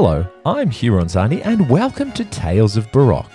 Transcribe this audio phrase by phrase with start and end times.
[0.00, 3.32] Hello, I'm Hugh Ronzani, and welcome to Tales of Baroque.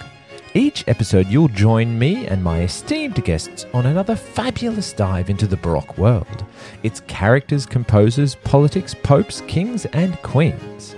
[0.53, 5.57] Each episode, you'll join me and my esteemed guests on another fabulous dive into the
[5.57, 6.45] Baroque world
[6.81, 10.95] its characters, composers, politics, popes, kings, and queens.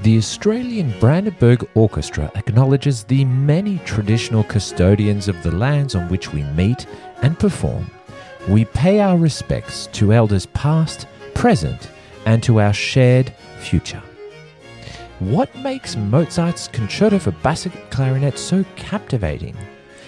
[0.00, 6.42] The Australian Brandenburg Orchestra acknowledges the many traditional custodians of the lands on which we
[6.42, 6.86] meet
[7.22, 7.88] and perform.
[8.48, 11.88] We pay our respects to elders past, present,
[12.26, 14.02] and to our shared future.
[15.20, 19.56] What makes Mozart's Concerto for Basset Clarinet so captivating?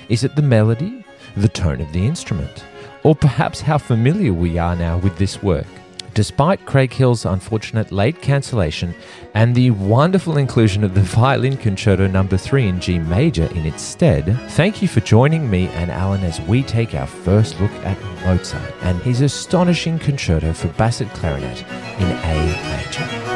[0.08, 1.04] Is it the melody,
[1.36, 2.64] the tone of the instrument,
[3.02, 5.66] or perhaps how familiar we are now with this work?
[6.14, 8.94] Despite Craig Hill's unfortunate late cancellation
[9.34, 12.24] and the wonderful inclusion of the Violin Concerto No.
[12.24, 16.40] 3 in G major in its stead, thank you for joining me and Alan as
[16.42, 21.64] we take our first look at Mozart and his astonishing concerto for Basset Clarinet
[21.98, 23.29] in A major.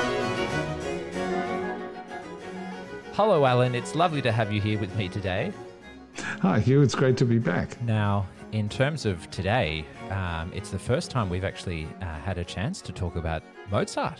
[3.16, 3.76] Hello, Alan.
[3.76, 5.52] It's lovely to have you here with me today.
[6.42, 6.82] Hi, Hugh.
[6.82, 7.80] It's great to be back.
[7.80, 12.44] Now, in terms of today, um, it's the first time we've actually uh, had a
[12.44, 14.18] chance to talk about Mozart.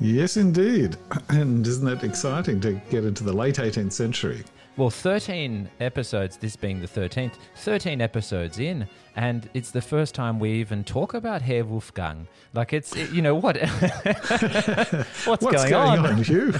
[0.00, 0.98] Yes, indeed.
[1.30, 4.44] And isn't that exciting to get into the late 18th century?
[4.76, 8.86] Well, 13 episodes, this being the 13th, 13 episodes in,
[9.18, 12.28] and it's the first time we even talk about Herr Wolfgang.
[12.54, 13.56] Like, it's, it, you know, what?
[13.60, 16.06] What's, What's, going, going on?
[16.06, 16.52] on Hugh?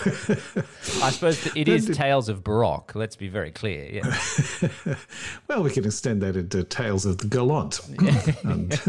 [1.01, 3.89] I suppose it is Tales of Baroque, let's be very clear.
[3.89, 4.95] Yeah.
[5.49, 7.79] well, we can extend that into Tales of the Galant,
[8.43, 8.81] and,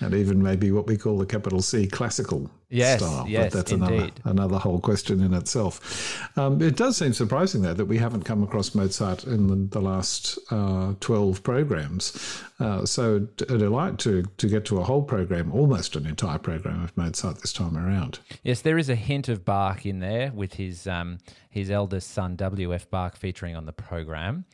[0.00, 3.26] and, even maybe what we call the capital C classical yes, style.
[3.28, 3.90] Yes, but that's indeed.
[3.90, 6.38] another, another whole question in itself.
[6.38, 9.80] Um, it does seem surprising, though, that we haven't come across Mozart in the, the
[9.80, 12.42] last uh, 12 programs.
[12.58, 16.82] Uh, so a delight to, to get to a whole program, almost an entire program
[16.82, 18.18] of Mozart this time around.
[18.42, 21.18] Yes, there is a hint of Bach in there with his, um,
[21.50, 22.88] his eldest son, W.F.
[22.88, 24.46] Bach, featuring on the program.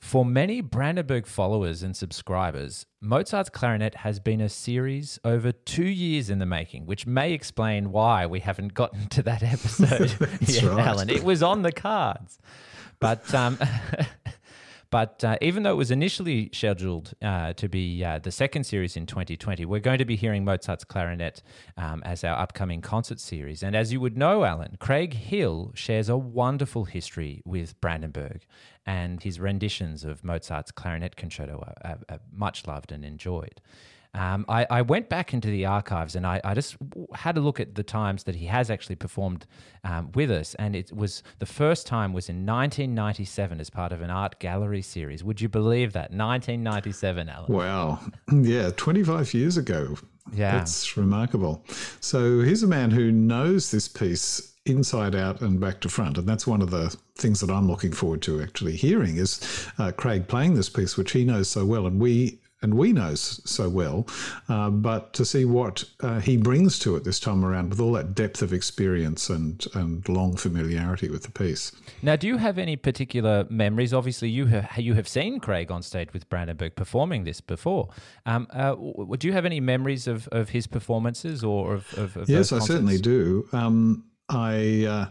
[0.00, 6.30] For many Brandenburg followers and subscribers, Mozart's Clarinet has been a series over two years
[6.30, 10.16] in the making, which may explain why we haven't gotten to that episode.
[10.40, 10.86] yeah, right.
[10.86, 12.38] Alan, it was on the cards.
[12.98, 13.58] But um,
[14.90, 18.96] But uh, even though it was initially scheduled uh, to be uh, the second series
[18.96, 21.42] in 2020, we're going to be hearing Mozart's Clarinet
[21.76, 23.62] um, as our upcoming concert series.
[23.62, 28.42] And as you would know, Alan, Craig Hill shares a wonderful history with Brandenburg,
[28.84, 33.60] and his renditions of Mozart's Clarinet Concerto are, are, are much loved and enjoyed.
[34.12, 36.76] Um, I, I, went back into the archives and I, I, just
[37.14, 39.46] had a look at the times that he has actually performed
[39.84, 44.00] um, with us, and it was the first time was in 1997 as part of
[44.00, 45.22] an art gallery series.
[45.22, 46.10] Would you believe that?
[46.10, 47.52] 1997, Alan.
[47.52, 48.00] Wow,
[48.32, 49.94] yeah, 25 years ago.
[50.32, 51.64] Yeah, that's remarkable.
[52.00, 56.18] So he's a man who knows this piece inside out and back to front.
[56.18, 59.92] And that's one of the things that I'm looking forward to actually hearing is uh,
[59.92, 61.86] Craig playing this piece, which he knows so well.
[61.86, 64.06] And we and we know so well,
[64.48, 67.92] uh, but to see what uh, he brings to it this time around with all
[67.92, 71.72] that depth of experience and, and long familiarity with the piece.
[72.02, 73.94] Now, do you have any particular memories?
[73.94, 77.88] Obviously, you have, you have seen Craig on stage with Brandenburg performing this before.
[78.26, 78.74] Um, uh,
[79.16, 82.58] do you have any memories of, of his performances or of, of, of Yes, I
[82.58, 83.48] certainly do.
[83.52, 85.06] Um, I uh,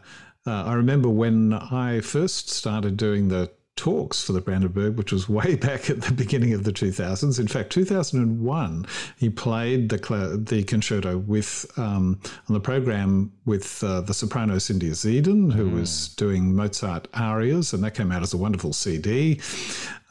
[0.49, 5.29] uh, I remember when I first started doing the talks for the Brandenburg, which was
[5.39, 7.39] way back at the beginning of the 2000s.
[7.39, 8.85] In fact, 2001,
[9.17, 9.99] he played the
[10.37, 15.73] the concerto with um, on the program with uh, the soprano Cyndia Sieden, who mm.
[15.79, 19.39] was doing Mozart arias, and that came out as a wonderful CD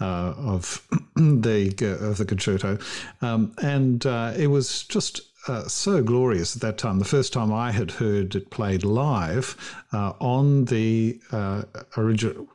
[0.01, 0.87] uh, of
[1.17, 1.69] the
[2.01, 2.79] of the concerto,
[3.21, 6.99] um, and uh, it was just uh, so glorious at that time.
[6.99, 9.57] The first time I had heard it played live
[9.93, 11.63] uh, on the uh,
[11.97, 12.49] original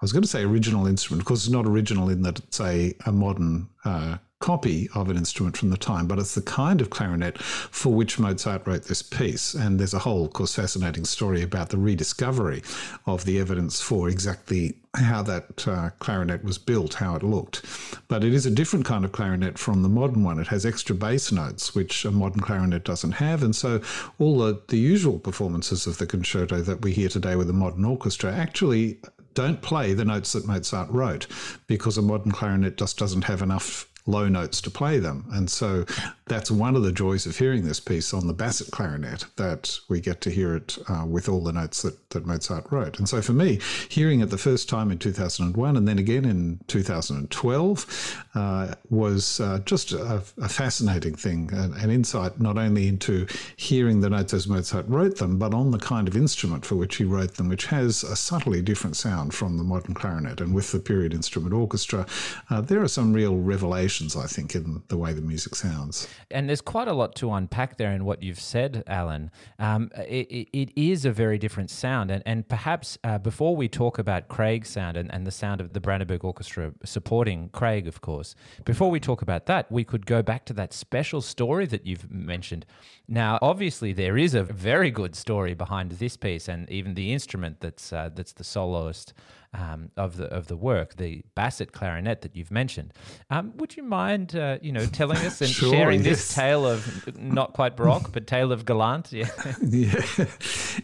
[0.00, 1.22] I was going to say original instrument.
[1.22, 5.16] Of course, it's not original in that it's a, a modern uh, copy of an
[5.16, 9.02] instrument from the time, but it's the kind of clarinet for which Mozart wrote this
[9.02, 9.54] piece.
[9.54, 12.62] And there's a whole, of course, fascinating story about the rediscovery
[13.06, 17.64] of the evidence for exactly how that uh, clarinet was built, how it looked.
[18.06, 20.38] But it is a different kind of clarinet from the modern one.
[20.38, 23.42] It has extra bass notes, which a modern clarinet doesn't have.
[23.42, 23.80] And so
[24.20, 27.84] all the, the usual performances of the concerto that we hear today with a modern
[27.84, 28.98] orchestra actually
[29.38, 31.28] don't play the notes that Mozart wrote
[31.68, 35.26] because a modern clarinet just doesn't have enough low notes to play them.
[35.32, 35.84] And so
[36.26, 40.00] that's one of the joys of hearing this piece on the Basset clarinet that we
[40.00, 42.98] get to hear it uh, with all the notes that, that Mozart wrote.
[42.98, 46.60] And so for me, hearing it the first time in 2001 and then again in
[46.68, 53.26] 2012 uh, was uh, just a, a, fascinating thing, an, an, insight not only into
[53.56, 56.96] hearing the notes as Mozart wrote them, but on the kind of instrument for which
[56.96, 60.40] he wrote them, which has a subtly different sound from the modern clarinet.
[60.40, 62.06] And with the period instrument orchestra,
[62.50, 66.08] uh, there are some real revelations, I think, in the way the music sounds.
[66.30, 69.30] And there's quite a lot to unpack there in what you've said, Alan.
[69.58, 72.10] Um, it, it is a very different sound.
[72.10, 75.72] And, and perhaps uh, before we talk about Craig's sound and, and the sound of
[75.72, 78.34] the Brandenburg Orchestra supporting Craig, of course,
[78.64, 82.10] before we talk about that, we could go back to that special story that you've
[82.10, 82.64] mentioned.
[83.08, 87.60] Now, obviously, there is a very good story behind this piece and even the instrument
[87.60, 89.14] that's, uh, that's the soloist
[89.54, 92.92] um, of the of the work, the Basset clarinet that you've mentioned.
[93.30, 96.08] Um, would you mind, uh, you know, telling us and sure, sharing yes.
[96.08, 99.12] this tale of not quite baroque, but tale of galant?
[99.18, 99.28] Yeah.
[99.62, 100.00] yeah,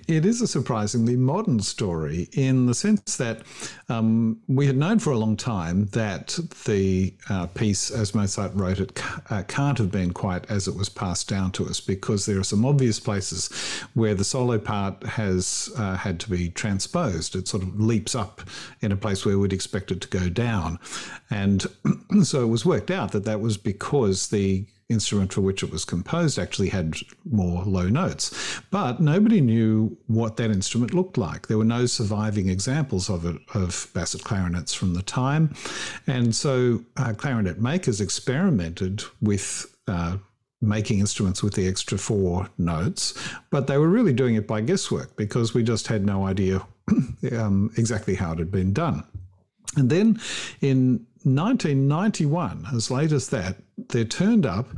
[0.08, 3.42] it is a surprisingly modern story in the sense that
[3.88, 8.80] um, we had known for a long time that the uh, piece, as Mozart wrote
[8.80, 9.00] it,
[9.30, 12.44] uh, can't have been quite as it was passed down to us because there are
[12.44, 13.50] some obvious places
[13.94, 17.36] where the solo part has uh, had to be transposed.
[17.36, 18.42] It sort of leaps up
[18.80, 20.78] in a place where we'd expect it to go down.
[21.30, 21.66] And
[22.22, 25.84] so it was worked out that that was because the instrument for which it was
[25.84, 28.60] composed actually had more low notes.
[28.70, 31.46] But nobody knew what that instrument looked like.
[31.46, 35.54] There were no surviving examples of it, of Basset clarinets from the time.
[36.06, 40.18] And so uh, clarinet makers experimented with uh,
[40.60, 43.14] making instruments with the extra four notes,
[43.50, 46.66] but they were really doing it by guesswork because we just had no idea
[47.32, 49.04] um, exactly how it had been done.
[49.76, 50.20] And then
[50.60, 53.56] in 1991, as late as that,
[53.88, 54.68] there turned up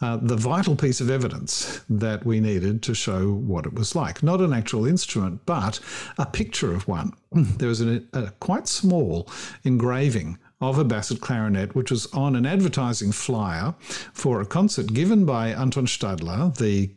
[0.00, 4.22] uh, the vital piece of evidence that we needed to show what it was like.
[4.22, 5.80] Not an actual instrument, but
[6.18, 7.12] a picture of one.
[7.58, 9.28] There was a, a quite small
[9.62, 13.74] engraving of a Basset clarinet, which was on an advertising flyer
[14.12, 16.90] for a concert given by Anton Stadler, the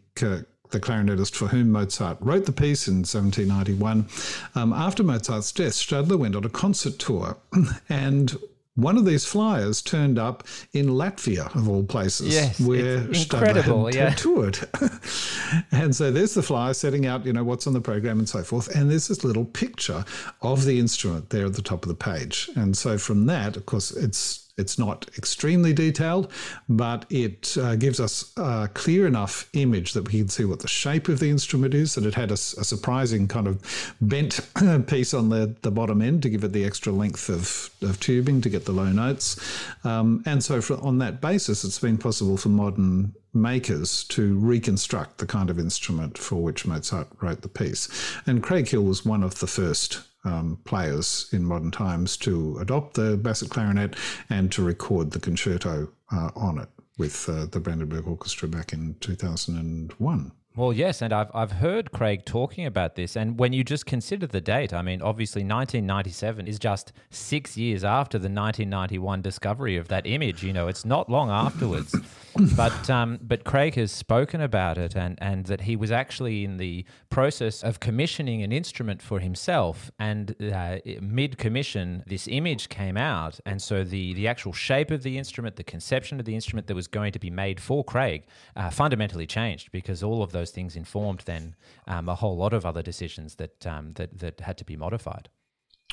[0.72, 4.08] the clarinetist for whom Mozart wrote the piece in 1791.
[4.56, 7.38] Um, after Mozart's death, Stadler went on a concert tour,
[7.90, 8.38] and
[8.78, 13.96] one of these flyers turned up in Latvia, of all places, yes, where Stadler had,
[13.96, 14.10] yeah.
[14.16, 14.60] toured.
[15.72, 18.44] and so there's the flyer setting out, you know, what's on the program and so
[18.44, 18.74] forth.
[18.76, 20.06] And there's this little picture
[20.44, 22.52] of the instrument there at the top of the page.
[22.56, 26.32] And so from that, of course, it's it's not extremely detailed,
[26.68, 30.68] but it uh, gives us a clear enough image that we can see what the
[30.68, 31.96] shape of the instrument is.
[31.96, 34.40] And it had a, a surprising kind of bent
[34.88, 38.42] piece on the, the bottom end to give it the extra length of, of tubing
[38.42, 39.40] to get the low notes.
[39.84, 45.20] Um, and so, for, on that basis, it's been possible for modern makers to reconstruct
[45.20, 47.88] the kind of instrument for which Mozart wrote the piece.
[48.26, 52.96] And Craig Hill was one of the first um, players in modern times to adopt
[52.96, 53.96] the Basset clarinet
[54.30, 58.96] and to record the concerto uh, on it with uh, the Brandenburg Orchestra back in
[59.00, 60.32] 2001.
[60.58, 64.26] Well, yes, and I've I've heard Craig talking about this, and when you just consider
[64.26, 69.88] the date, I mean, obviously 1997 is just six years after the 1991 discovery of
[69.90, 70.42] that image.
[70.42, 71.96] You know, it's not long afterwards,
[72.56, 76.58] but um, but Craig has spoken about it, and and that he was actually in
[76.58, 82.98] the process of commissioning an instrument for himself, and uh, mid commission, this image came
[82.98, 86.66] out, and so the the actual shape of the instrument, the conception of the instrument
[86.66, 90.47] that was going to be made for Craig, uh, fundamentally changed because all of those
[90.48, 91.56] those things informed then
[91.88, 95.30] um, a whole lot of other decisions that um, that that had to be modified.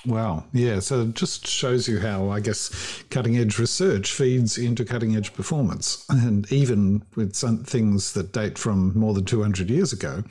[0.06, 0.44] Wow.
[0.52, 0.80] Yeah.
[0.80, 5.32] So it just shows you how, I guess, cutting edge research feeds into cutting edge
[5.32, 6.04] performance.
[6.10, 10.22] And even with some things that date from more than 200 years ago,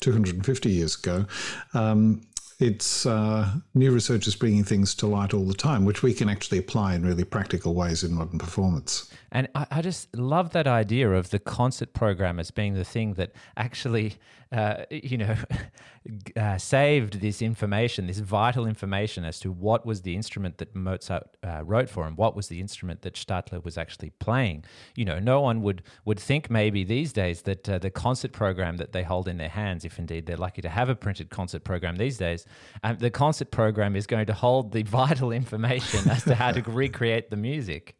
[0.00, 1.24] 250 years ago,
[1.72, 2.20] um,
[2.58, 6.28] it's uh, new research is bringing things to light all the time, which we can
[6.28, 9.10] actually apply in really practical ways in modern performance.
[9.32, 13.14] And I, I just love that idea of the concert program as being the thing
[13.14, 14.16] that actually,
[14.52, 15.34] uh, you know,
[16.36, 21.36] uh, saved this information, this vital information as to what was the instrument that Mozart
[21.42, 24.64] uh, wrote for and what was the instrument that Stadler was actually playing.
[24.96, 28.76] You know, no one would would think maybe these days that uh, the concert program
[28.76, 31.64] that they hold in their hands, if indeed they're lucky to have a printed concert
[31.64, 32.44] program these days,
[32.82, 36.60] um, the concert program is going to hold the vital information as to how to
[36.70, 37.96] recreate the music.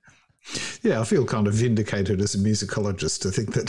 [0.83, 3.69] Yeah, I feel kind of vindicated as a musicologist to think that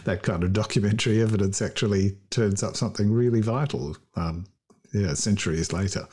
[0.04, 3.96] that kind of documentary evidence actually turns up something really vital.
[4.16, 4.46] Um,
[4.92, 6.06] yeah, centuries later.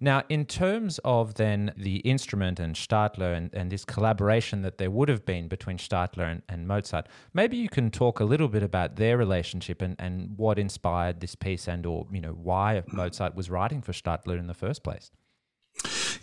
[0.00, 4.90] Now, in terms of then the instrument and Stadler and, and this collaboration that there
[4.90, 8.62] would have been between Stadler and, and Mozart, maybe you can talk a little bit
[8.62, 13.34] about their relationship and, and what inspired this piece and or, you know, why Mozart
[13.34, 15.10] was writing for Stadler in the first place.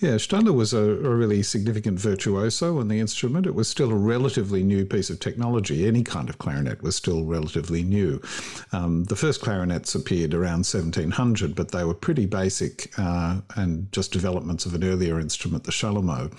[0.01, 3.45] Yeah, Stadler was a, a, really significant virtuoso on the instrument.
[3.45, 5.87] It was still a relatively new piece of technology.
[5.87, 8.21] Any kind of clarinet was still relatively new.
[8.73, 14.11] Um, the first clarinets appeared around 1700, but they were pretty basic uh, and just
[14.11, 16.31] developments of an earlier instrument, the chalumeau.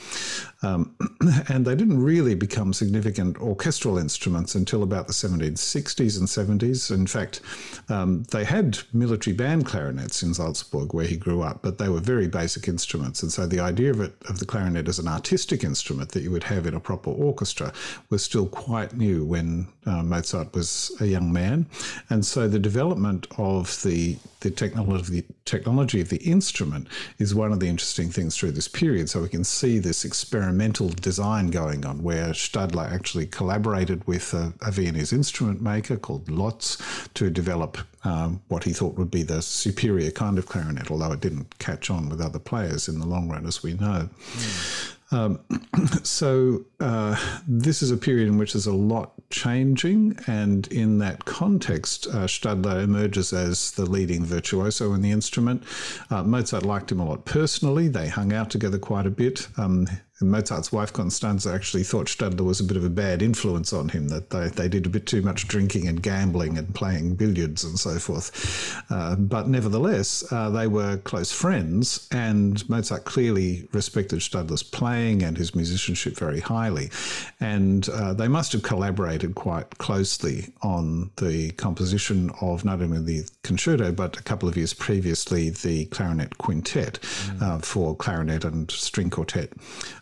[0.62, 0.94] Um,
[1.48, 6.90] and they didn't really become significant orchestral instruments until about the 1760s and 70s.
[6.90, 7.40] In fact,
[7.88, 12.00] um, they had military band clarinets in Salzburg, where he grew up, but they were
[12.00, 13.22] very basic instruments.
[13.22, 16.30] And so the idea of it of the clarinet as an artistic instrument that you
[16.30, 17.72] would have in a proper orchestra
[18.10, 21.66] was still quite new when uh, Mozart was a young man,
[22.10, 26.88] and so the development of the the technology technology of the instrument
[27.18, 29.08] is one of the interesting things through this period.
[29.08, 34.52] So we can see this experimental design going on, where Stadler actually collaborated with a,
[34.60, 36.80] a Viennese instrument maker called Lotz
[37.14, 41.20] to develop um, what he thought would be the superior kind of clarinet, although it
[41.20, 44.08] didn't catch on with other players in the long run, as we know.
[44.34, 44.95] Mm.
[45.12, 45.40] Um,
[46.02, 51.24] so uh, this is a period in which there's a lot changing, and in that
[51.24, 55.62] context, uh, Stadler emerges as the leading virtuoso in the instrument.
[56.10, 59.48] Uh, Mozart liked him a lot personally; they hung out together quite a bit.
[59.56, 59.88] Um,
[60.22, 64.08] Mozart's wife Constanze actually thought Stadler was a bit of a bad influence on him,
[64.08, 67.78] that they, they did a bit too much drinking and gambling and playing billiards and
[67.78, 68.82] so forth.
[68.88, 75.36] Uh, but nevertheless, uh, they were close friends, and Mozart clearly respected Stadler's playing and
[75.36, 76.90] his musicianship very highly.
[77.38, 83.28] And uh, they must have collaborated quite closely on the composition of not only the
[83.42, 87.62] concerto, but a couple of years previously, the clarinet quintet mm.
[87.62, 89.52] for clarinet and string quartet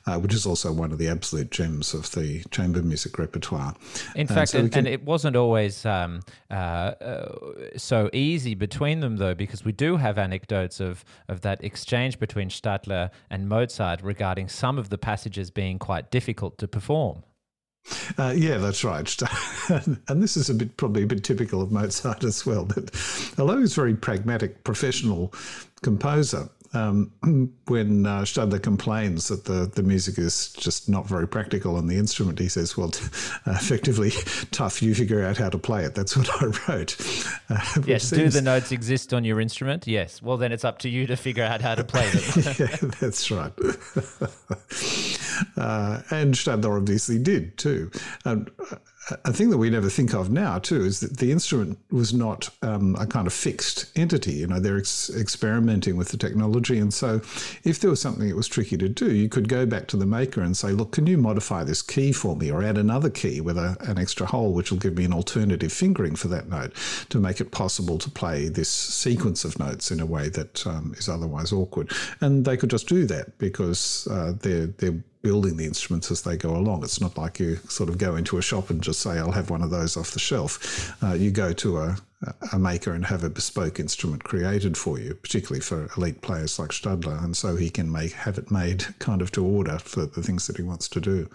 [0.06, 3.74] uh, which is also one of the absolute gems of the chamber music repertoire.
[4.14, 4.80] In fact, so and, can...
[4.80, 6.20] and, it wasn't always um,
[6.50, 7.32] uh, uh,
[7.76, 12.48] so easy between them, though, because we do have anecdotes of, of that exchange between
[12.48, 17.22] Stadler and Mozart regarding some of the passages being quite difficult to perform.
[18.16, 19.14] Uh, yeah, that's right.
[20.08, 22.64] and this is a bit probably a bit typical of Mozart as well.
[22.64, 22.90] That
[23.38, 25.34] although he's a very pragmatic, professional
[25.82, 27.10] composer, um,
[27.66, 31.96] when uh, Stadler complains that the, the music is just not very practical on the
[31.96, 32.92] instrument, he says, Well,
[33.46, 34.10] uh, effectively,
[34.50, 35.94] tough, you figure out how to play it.
[35.94, 36.96] That's what I wrote.
[37.48, 38.10] Uh, yes, seems...
[38.10, 39.86] do the notes exist on your instrument?
[39.86, 40.20] Yes.
[40.20, 42.54] Well, then it's up to you to figure out how to play them.
[42.58, 43.52] yeah, that's right.
[45.56, 47.90] Uh, and Stadler obviously did too.
[48.24, 48.36] Uh,
[49.24, 52.48] a thing that we never think of now too is that the instrument was not
[52.62, 54.32] um, a kind of fixed entity.
[54.32, 57.20] You know, they're ex- experimenting with the technology, and so
[57.64, 60.06] if there was something that was tricky to do, you could go back to the
[60.06, 63.40] maker and say, "Look, can you modify this key for me, or add another key
[63.40, 66.72] with a, an extra hole, which will give me an alternative fingering for that note
[67.10, 70.94] to make it possible to play this sequence of notes in a way that um,
[70.96, 76.10] is otherwise awkward." And they could just do that because uh, they're building the instruments
[76.10, 76.84] as they go along.
[76.84, 79.50] It's not like you sort of go into a shop and just say, I'll have
[79.50, 80.94] one of those off the shelf.
[81.02, 81.96] Uh, you go to a,
[82.52, 86.70] a maker and have a bespoke instrument created for you, particularly for elite players like
[86.70, 87.24] Stadler.
[87.24, 90.46] And so he can make have it made kind of to order for the things
[90.46, 91.28] that he wants to do.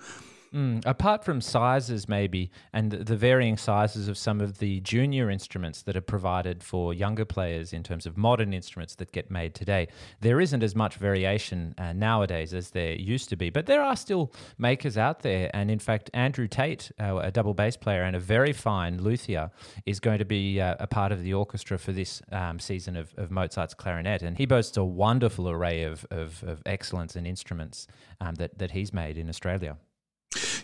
[0.54, 5.84] Mm, apart from sizes, maybe, and the varying sizes of some of the junior instruments
[5.84, 9.88] that are provided for younger players in terms of modern instruments that get made today,
[10.22, 13.52] there isn't as much variation uh, nowadays as there used to be.
[13.52, 15.52] But there are still makers out there.
[15.54, 19.52] And in fact, Andrew Tate, uh, a double bass player and a very fine luthier,
[19.86, 23.14] is going to be uh, a part of the orchestra for this um, season of,
[23.18, 24.24] of, Mozart's clarinet.
[24.24, 27.86] And he boasts a wonderful array of, of, of excellence and instruments
[28.20, 29.78] um, that, that he's made in Australia.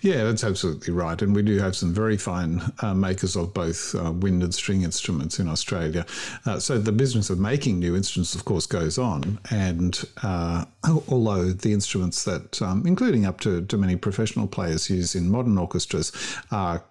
[0.06, 1.20] Yeah, that's absolutely right.
[1.20, 4.84] And we do have some very fine uh, makers of both uh, wind and string
[4.84, 6.06] instruments in Australia.
[6.46, 9.40] Uh, so the business of making new instruments, of course, goes on.
[9.50, 10.66] And uh,
[11.10, 15.58] although the instruments that, um, including up to, to many professional players, use in modern
[15.58, 16.12] orchestras
[16.52, 16.84] are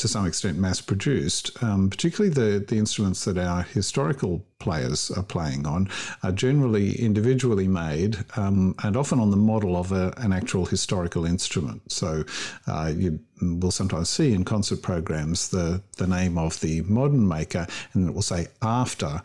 [0.00, 5.22] to some extent mass produced, um, particularly the, the instruments that our historical players are
[5.22, 5.88] playing on,
[6.22, 11.26] are generally individually made um, and often on the model of a, an actual historical
[11.26, 11.82] instrument.
[11.92, 12.24] So
[12.66, 17.66] uh, you will sometimes see in concert programs the, the name of the modern maker,
[17.92, 19.20] and it will say after.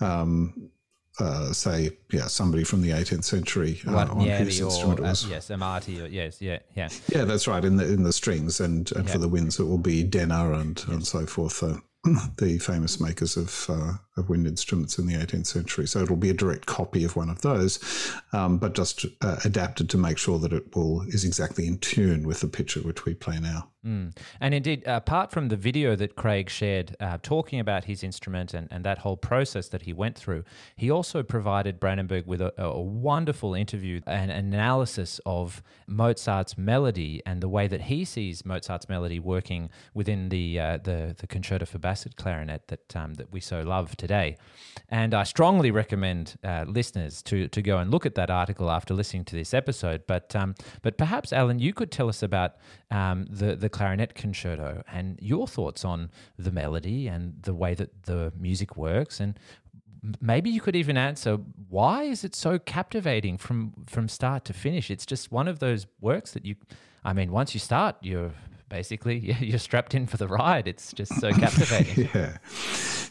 [0.00, 0.69] Um,
[1.20, 5.26] uh, say, yeah, somebody from the 18th century uh, on whose instrument or, it was.
[5.26, 6.02] Uh, yes, Amati.
[6.02, 6.88] Or, yes, yeah, yeah.
[7.08, 7.64] Yeah, that's right.
[7.64, 9.12] In the in the strings and, and yeah.
[9.12, 11.62] for the winds, it will be Denner and, and so forth.
[11.62, 11.76] Uh,
[12.38, 15.86] the famous makers of uh, of wind instruments in the 18th century.
[15.86, 19.90] So it'll be a direct copy of one of those, um, but just uh, adapted
[19.90, 23.14] to make sure that it will is exactly in tune with the at which we
[23.14, 23.70] play now.
[23.84, 24.14] Mm.
[24.40, 28.68] And indeed, apart from the video that Craig shared uh, talking about his instrument and,
[28.70, 30.44] and that whole process that he went through,
[30.76, 37.40] he also provided Brandenburg with a, a wonderful interview and analysis of Mozart's melody and
[37.40, 41.78] the way that he sees Mozart's melody working within the uh, the, the concerto for
[41.78, 44.09] basset clarinet that um, that we so love today.
[44.88, 48.94] And I strongly recommend uh, listeners to to go and look at that article after
[48.94, 50.02] listening to this episode.
[50.06, 52.56] But um, but perhaps Alan, you could tell us about
[52.90, 58.02] um, the the clarinet concerto and your thoughts on the melody and the way that
[58.04, 59.20] the music works.
[59.20, 59.38] And
[60.20, 61.38] maybe you could even answer
[61.68, 64.90] why is it so captivating from from start to finish?
[64.90, 66.56] It's just one of those works that you
[67.02, 68.30] i mean once you start you're
[68.70, 69.18] basically.
[69.40, 70.66] You're strapped in for the ride.
[70.66, 72.08] It's just so captivating.
[72.14, 72.38] Yeah.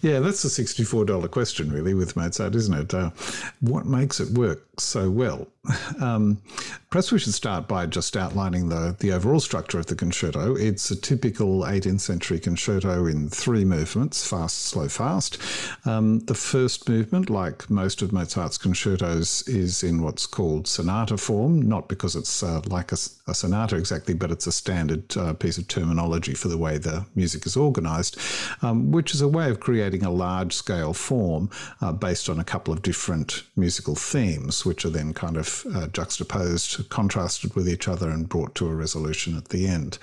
[0.02, 2.94] Yeah that's a $64 question really with mozart isn't it?
[2.94, 3.12] Uh,
[3.60, 5.48] what makes it work so well?
[6.00, 6.42] Um,
[6.90, 10.56] perhaps we should start by just outlining the, the overall structure of the concerto.
[10.56, 15.38] It's a typical 18th century concerto in three movements fast, slow, fast.
[15.86, 21.62] Um, the first movement, like most of Mozart's concertos, is in what's called sonata form,
[21.62, 22.98] not because it's uh, like a,
[23.28, 27.06] a, sonata exactly, but it's a standard uh, piece of terminology for the way the
[27.16, 28.18] music is organized,
[28.62, 31.50] um, which is a way of creating a large scale form
[31.82, 35.88] uh, based on a couple of different musical themes, which are then kind of uh,
[35.88, 39.98] juxtaposed, contrasted with each other, and brought to a resolution at the end.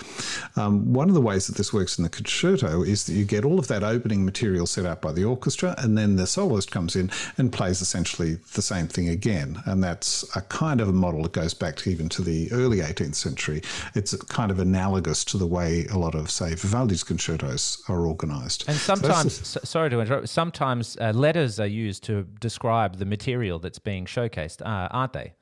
[0.57, 3.45] Um, one of the ways that this works in the concerto is that you get
[3.45, 6.97] all of that opening material set out by the orchestra, and then the soloist comes
[6.97, 9.63] in and plays essentially the same thing again.
[9.65, 12.79] And that's a kind of a model that goes back to even to the early
[12.79, 13.63] 18th century.
[13.95, 18.65] It's kind of analogous to the way a lot of, say, Vivaldi's concertos are organized.
[18.69, 23.59] And sometimes, so sorry to interrupt, sometimes uh, letters are used to describe the material
[23.59, 25.35] that's being showcased, uh, aren't they?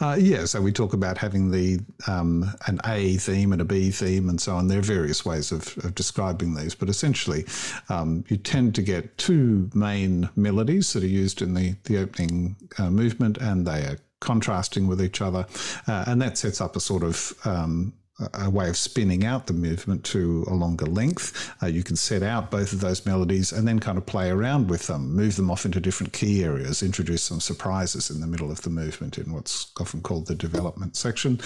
[0.00, 3.90] Uh, yeah, so we talk about having the um, an A theme and a B
[3.90, 4.68] theme and so on.
[4.68, 7.46] There are various ways of, of describing these, but essentially,
[7.88, 12.56] um, you tend to get two main melodies that are used in the the opening
[12.78, 15.46] uh, movement, and they are contrasting with each other,
[15.86, 17.92] uh, and that sets up a sort of um,
[18.32, 21.52] a way of spinning out the movement to a longer length.
[21.62, 24.70] Uh, you can set out both of those melodies and then kind of play around
[24.70, 28.52] with them, move them off into different key areas, introduce some surprises in the middle
[28.52, 31.40] of the movement in what's often called the development section.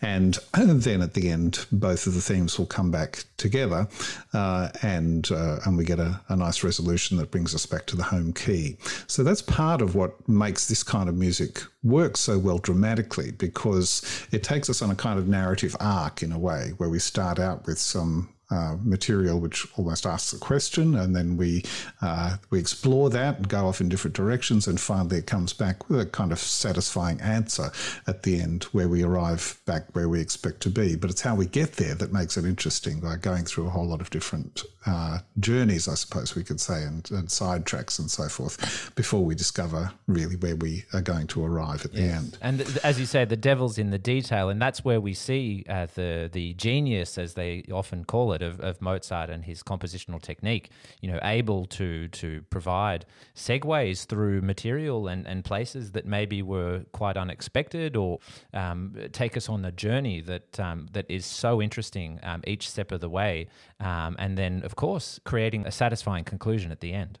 [0.00, 3.86] And then at the end, both of the themes will come back together
[4.32, 7.96] uh, and, uh, and we get a, a nice resolution that brings us back to
[7.96, 8.78] the home key.
[9.06, 14.26] So that's part of what makes this kind of music work so well dramatically because
[14.32, 17.38] it takes us on a kind of narrative arc in a way, where we start
[17.38, 21.62] out with some uh, material which almost asks a question, and then we
[22.02, 25.88] uh, we explore that and go off in different directions, and finally it comes back
[25.88, 27.70] with a kind of satisfying answer
[28.06, 30.96] at the end, where we arrive back where we expect to be.
[30.96, 33.86] But it's how we get there that makes it interesting by going through a whole
[33.86, 38.10] lot of different uh, journeys, I suppose we could say, and, and side tracks and
[38.10, 42.02] so forth, before we discover really where we are going to arrive at yes.
[42.02, 42.38] the end.
[42.42, 45.86] And as you say, the devil's in the detail, and that's where we see uh,
[45.94, 50.70] the the genius, as they often call it of, of Mozart and his compositional technique,
[51.00, 56.84] you know, able to to provide segues through material and, and places that maybe were
[56.92, 58.18] quite unexpected or
[58.52, 62.92] um, take us on a journey that um, that is so interesting um, each step
[62.92, 63.48] of the way.
[63.80, 67.18] Um, and then, of course, creating a satisfying conclusion at the end.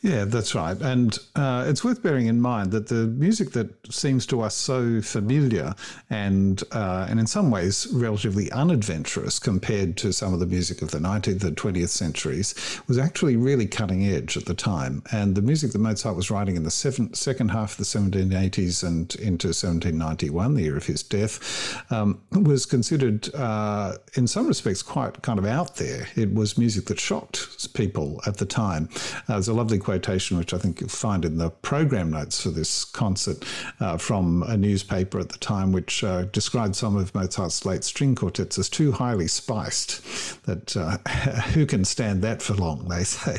[0.00, 0.80] Yeah, that's right.
[0.80, 5.00] And uh, it's worth bearing in mind that the music that seems to us so
[5.00, 5.74] familiar
[6.08, 10.92] and, uh, and in some ways relatively unadventurous compared to some of the music of
[10.92, 12.54] the 19th and 20th centuries
[12.86, 15.02] was actually really cutting edge at the time.
[15.10, 18.84] And the music that Mozart was writing in the seven, second half of the 1780s
[18.86, 24.82] and into 1791, the year of his death, um, was considered, uh, in some respects,
[24.82, 26.06] quite kind of out there.
[26.14, 28.88] It was music that shocked people at the time.
[29.28, 32.50] Uh, there's a lovely quotation, which I think you'll find in the program notes for
[32.50, 33.42] this concert
[33.80, 38.14] uh, from a newspaper at the time, which uh, described some of Mozart's late string
[38.14, 40.02] quartets as too highly spiced.
[40.44, 40.98] That uh,
[41.54, 42.86] who can stand that for long?
[42.86, 43.36] They say,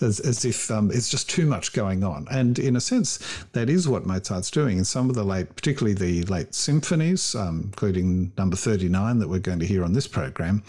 [0.06, 2.28] as, as if um, it's just too much going on.
[2.30, 3.18] And in a sense,
[3.54, 4.78] that is what Mozart's doing.
[4.78, 9.40] In some of the late, particularly the late symphonies, um, including number thirty-nine that we're
[9.40, 10.62] going to hear on this program,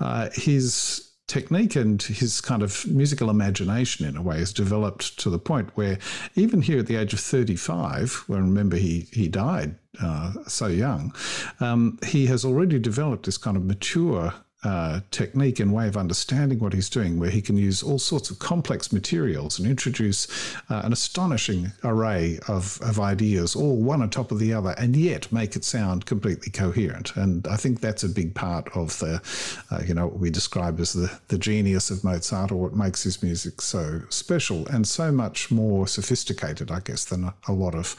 [0.00, 5.30] uh, his technique and his kind of musical imagination in a way has developed to
[5.30, 5.96] the point where
[6.34, 11.14] even here at the age of 35 where remember he he died uh, so young
[11.60, 16.58] um, he has already developed this kind of mature uh, technique and way of understanding
[16.58, 20.28] what he's doing, where he can use all sorts of complex materials and introduce
[20.68, 24.94] uh, an astonishing array of, of ideas, all one on top of the other, and
[24.96, 27.16] yet make it sound completely coherent.
[27.16, 29.22] And I think that's a big part of the,
[29.70, 33.02] uh, you know, what we describe as the, the genius of Mozart or what makes
[33.02, 37.74] his music so special and so much more sophisticated, I guess, than a, a lot
[37.74, 37.96] of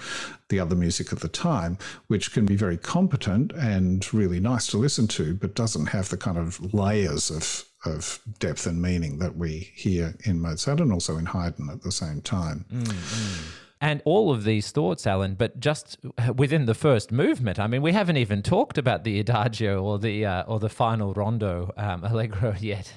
[0.52, 4.78] the other music at the time, which can be very competent and really nice to
[4.78, 9.36] listen to, but doesn't have the kind of layers of of depth and meaning that
[9.36, 12.64] we hear in Mozart and also in Haydn at the same time.
[12.72, 13.50] Mm-hmm.
[13.84, 15.98] And all of these thoughts, Alan, but just
[16.36, 17.58] within the first movement.
[17.58, 21.14] I mean, we haven't even talked about the adagio or the uh, or the final
[21.16, 22.94] rondo um, allegro yet.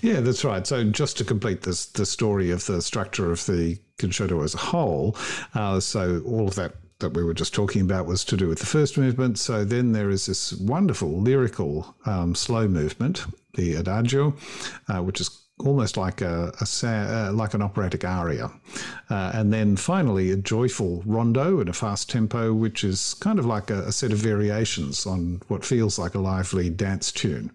[0.00, 0.66] Yeah, that's right.
[0.66, 4.58] So just to complete this, the story of the structure of the concerto as a
[4.58, 5.16] whole,
[5.54, 8.60] uh, so all of that that we were just talking about was to do with
[8.60, 9.38] the first movement.
[9.38, 14.34] So then there is this wonderful lyrical um, slow movement, the adagio,
[14.88, 18.50] uh, which is almost like a, a uh, like an operatic aria,
[19.10, 23.46] uh, and then finally a joyful rondo in a fast tempo, which is kind of
[23.46, 27.50] like a, a set of variations on what feels like a lively dance tune.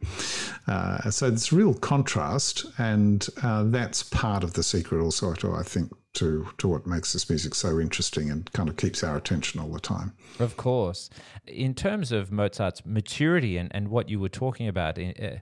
[0.68, 5.34] Uh, so it's real contrast, and uh, that's part of the secret also.
[5.54, 9.16] I think to to what makes this music so interesting and kind of keeps our
[9.18, 10.14] attention all the time.
[10.40, 11.10] Of course.
[11.46, 15.38] In terms of Mozart's maturity and, and what you were talking about, uh,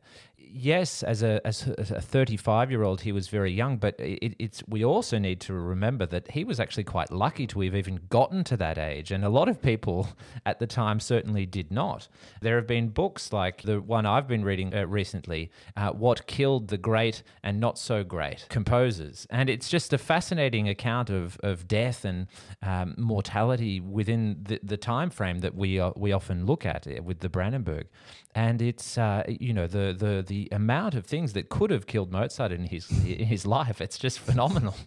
[0.56, 3.78] yes, as a as a 35 year old, he was very young.
[3.78, 7.62] But it, it's we also need to remember that he was actually quite lucky to
[7.62, 10.10] have even gotten to that age, and a lot of people
[10.46, 12.08] at the time certainly did not.
[12.42, 16.70] There have been books like the one I've been reading uh, recently, uh, "What Killed
[16.70, 21.68] the Great and Not So Great Composers," and it's just a fascinating account of of
[21.68, 22.28] death and
[22.62, 27.04] um, mortality within the, the time frame that we uh, we often look at uh,
[27.04, 27.88] with the Brandenburg
[28.36, 32.12] and it's uh, you know the the the amount of things that could have killed
[32.12, 33.82] Mozart in his in his life.
[33.82, 34.76] It's just phenomenal.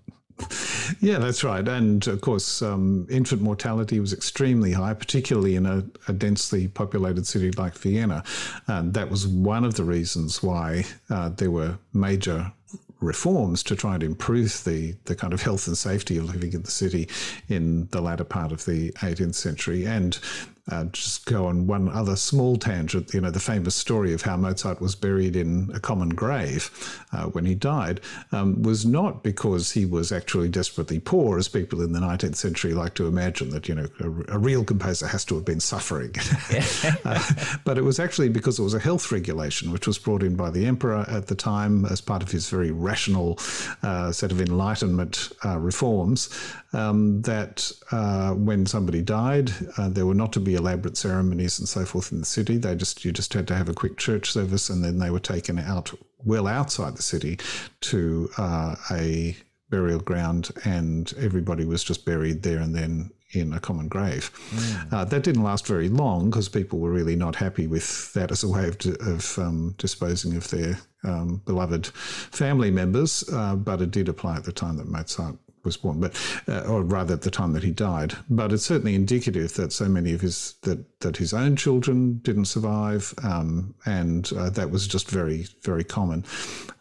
[1.00, 1.66] Yeah, that's right.
[1.66, 7.26] And of course, um, infant mortality was extremely high, particularly in a, a, densely populated
[7.26, 8.22] city like Vienna.
[8.68, 12.52] And that was one of the reasons why uh, there were major
[13.00, 16.62] reforms to try and improve the, the kind of health and safety of living in
[16.62, 17.08] the city
[17.48, 19.87] in the latter part of the 18th century.
[19.87, 20.18] And
[20.70, 24.37] uh, just go on one other small tangent, you know, the famous story of how
[24.37, 26.70] Mozart was buried in a common grave
[27.12, 28.00] uh, when he died
[28.33, 32.74] um, was not because he was actually desperately poor, as people in the 19th century
[32.74, 36.14] like to imagine that, you know, a, a real composer has to have been suffering.
[37.04, 37.22] uh,
[37.64, 40.50] but it was actually because it was a health regulation which was brought in by
[40.50, 43.38] the emperor at the time as part of his very rational
[43.83, 46.28] uh, set of Enlightenment uh, reforms
[46.74, 51.85] um, that uh, when somebody died, there were not to be elaborate ceremonies and so
[51.85, 52.59] forth in the city.
[52.59, 55.21] They just you just had to have a quick church service, and then they were
[55.21, 55.92] taken out
[56.25, 57.38] well outside the city
[57.81, 59.37] to uh, a
[59.71, 64.31] burial ground, and everybody was just buried there and then in a common grave.
[64.51, 64.92] Mm.
[64.92, 68.42] Uh, that didn't last very long because people were really not happy with that as
[68.42, 73.90] a way of, of um, disposing of their um, beloved family members, uh, but it
[73.90, 77.31] did apply at the time that Mozart was born, but uh, or rather at the
[77.31, 78.14] time that he died.
[78.29, 82.47] But it's certainly indicative that so many of his that that his own children didn't
[82.47, 86.25] survive, um, and uh, that was just very very common.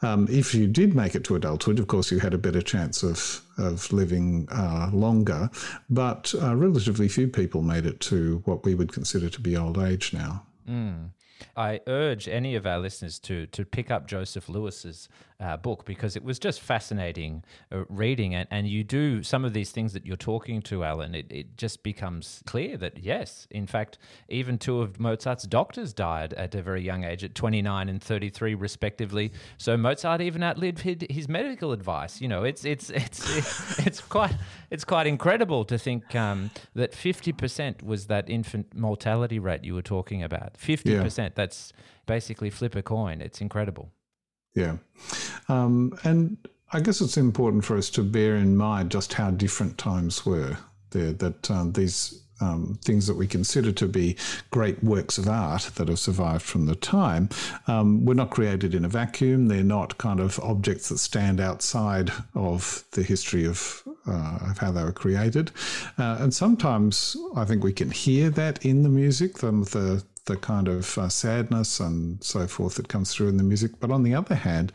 [0.01, 3.03] Um, if you did make it to adulthood, of course, you had a better chance
[3.03, 5.49] of of living uh, longer,
[5.89, 9.77] but uh, relatively few people made it to what we would consider to be old
[9.77, 10.43] age now.
[10.69, 11.11] Mm.
[11.55, 16.15] I urge any of our listeners to to pick up Joseph Lewis's uh, book because
[16.15, 18.33] it was just fascinating uh, reading.
[18.33, 21.57] And, and you do some of these things that you're talking to, Alan, it, it
[21.57, 26.61] just becomes clear that, yes, in fact, even two of Mozart's doctors died at a
[26.61, 29.31] very young age, at 29 and 33, respectively.
[29.57, 32.19] So Mozart even outlived his medical advice.
[32.19, 34.35] You know, it's, it's, it's, it's, quite,
[34.71, 39.83] it's quite incredible to think um, that 50% was that infant mortality rate you were
[39.83, 40.53] talking about.
[40.57, 41.26] 50%, yeah.
[41.35, 41.73] That's
[42.05, 43.21] basically flip a coin.
[43.21, 43.91] It's incredible.
[44.55, 44.77] Yeah.
[45.49, 46.37] Um, and
[46.73, 50.57] I guess it's important for us to bear in mind just how different times were
[50.91, 54.15] there, that um, these um, things that we consider to be
[54.51, 57.29] great works of art that have survived from the time
[57.67, 59.47] um, were not created in a vacuum.
[59.47, 64.71] They're not kind of objects that stand outside of the history of, uh, of how
[64.71, 65.51] they were created.
[65.97, 70.37] Uh, and sometimes I think we can hear that in the music, the, the, the
[70.37, 73.71] kind of uh, sadness and so forth that comes through in the music.
[73.79, 74.71] But on the other hand,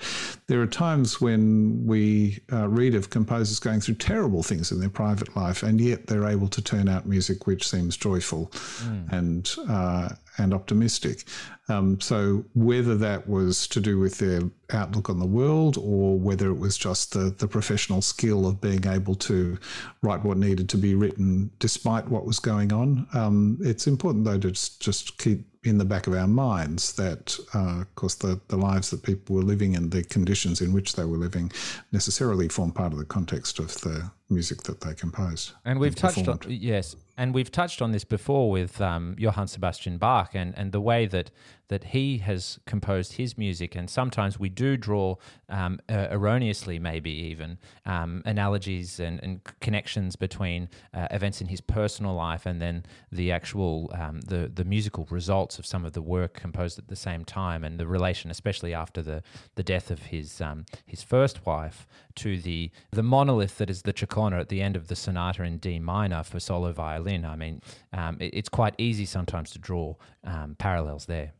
[0.48, 4.90] there are times when we uh, read of composers going through terrible things in their
[4.90, 9.12] private life, and yet they're able to turn out music which seems joyful mm.
[9.12, 11.24] and uh, and optimistic.
[11.68, 16.48] Um, so whether that was to do with their outlook on the world or whether
[16.48, 19.58] it was just the, the professional skill of being able to
[20.02, 24.38] write what needed to be written despite what was going on, um, it's important though
[24.38, 28.40] to just, just keep in the back of our minds that, uh, of course, the,
[28.48, 31.52] the lives that people were living and the conditions in which they were living
[31.92, 35.52] necessarily form part of the context of the music that they composed.
[35.64, 39.46] And we've and touched on yes, and we've touched on this before with um, Johann
[39.46, 41.30] Sebastian Bach and, and the way that
[41.72, 43.74] that he has composed his music.
[43.74, 45.16] And sometimes we do draw
[45.48, 47.56] um, uh, erroneously, maybe even
[47.86, 53.32] um, analogies and, and, connections between uh, events in his personal life and then the
[53.32, 57.24] actual um, the the musical results of some of the work composed at the same
[57.24, 59.22] time, and the relation, especially after the
[59.54, 63.94] the death of his um, his first wife, to the the monolith that is the
[63.94, 67.24] Chaconner at the end of the sonata in D minor for solo violin.
[67.24, 67.62] I mean,
[67.94, 71.32] um, it, it's quite easy sometimes to draw um, parallels there.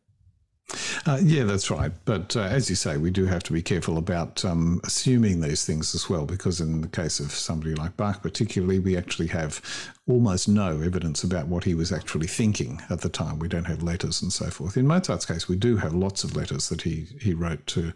[1.05, 1.93] Uh, yeah, that's right.
[2.05, 5.65] But uh, as you say, we do have to be careful about um, assuming these
[5.65, 9.61] things as well, because in the case of somebody like Bach, particularly, we actually have
[10.09, 13.39] almost no evidence about what he was actually thinking at the time.
[13.39, 14.77] We don't have letters and so forth.
[14.77, 17.93] In Mozart's case, we do have lots of letters that he, he wrote to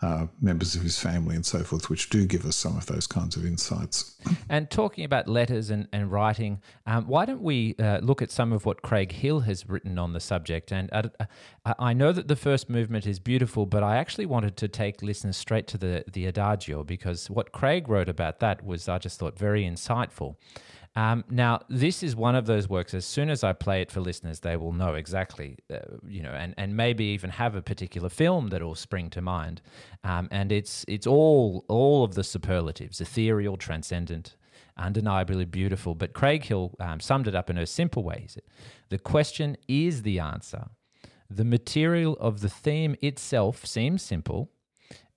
[0.00, 3.08] uh, members of his family and so forth, which do give us some of those
[3.08, 4.16] kinds of insights.
[4.48, 8.52] And talking about letters and, and writing, um, why don't we uh, look at some
[8.52, 10.70] of what Craig Hill has written on the subject?
[10.70, 11.02] And uh,
[11.78, 15.36] I know that the first movement is beautiful, but I actually wanted to take listeners
[15.36, 19.38] straight to the, the Adagio because what Craig wrote about that was, I just thought,
[19.38, 20.36] very insightful.
[20.96, 22.92] Um, now, this is one of those works.
[22.92, 26.32] As soon as I play it for listeners, they will know exactly, uh, you know,
[26.32, 29.62] and, and maybe even have a particular film that will spring to mind.
[30.02, 34.34] Um, and it's it's all all of the superlatives: ethereal, transcendent,
[34.76, 35.94] undeniably beautiful.
[35.94, 38.20] But Craig Hill um, summed it up in a simple way.
[38.22, 38.42] He said,
[38.88, 40.68] "The question is the answer.
[41.30, 44.50] The material of the theme itself seems simple.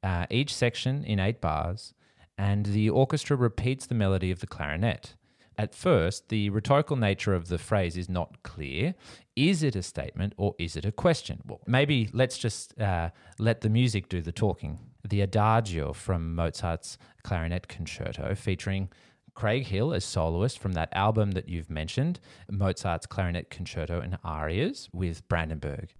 [0.04, 1.93] Uh, each section in eight bars."
[2.38, 5.15] And the orchestra repeats the melody of the clarinet.
[5.58, 8.95] At first, the rhetorical nature of the phrase is not clear.
[9.36, 11.41] Is it a statement or is it a question?
[11.45, 14.80] Well, maybe let's just uh, let the music do the talking.
[15.08, 18.89] The Adagio from Mozart's Clarinet Concerto, featuring
[19.36, 22.19] Craig Hill as soloist from that album that you've mentioned,
[22.50, 25.93] Mozart's Clarinet Concerto and Arias with Brandenburg.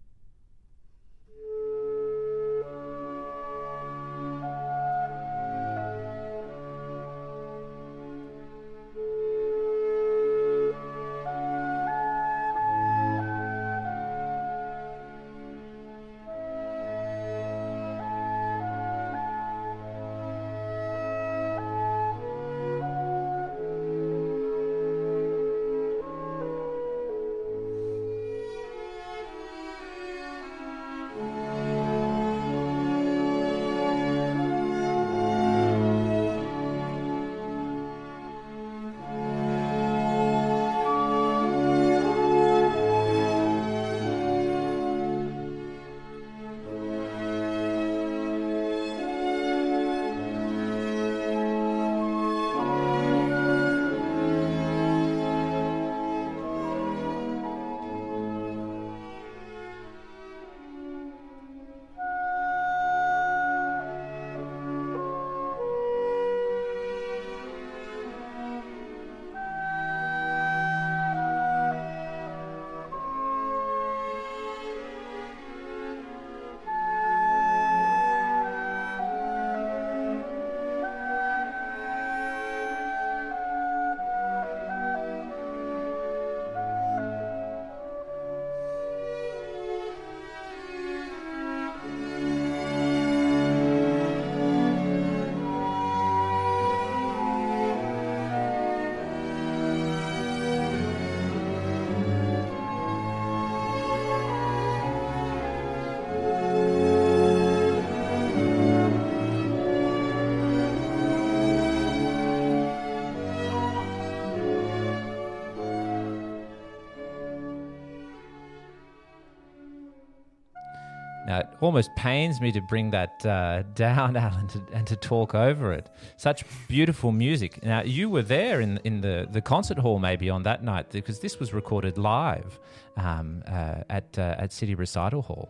[121.62, 125.90] Almost pains me to bring that uh, down, Alan, to, and to talk over it.
[126.18, 127.64] Such beautiful music.
[127.64, 131.20] Now, you were there in in the, the concert hall maybe on that night because
[131.20, 132.60] this was recorded live
[132.98, 135.50] um, uh, at uh, at City Recital Hall.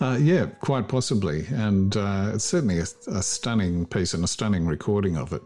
[0.00, 4.66] Uh, yeah, quite possibly, and uh, it's certainly a, a, stunning piece and a stunning
[4.66, 5.42] recording of it.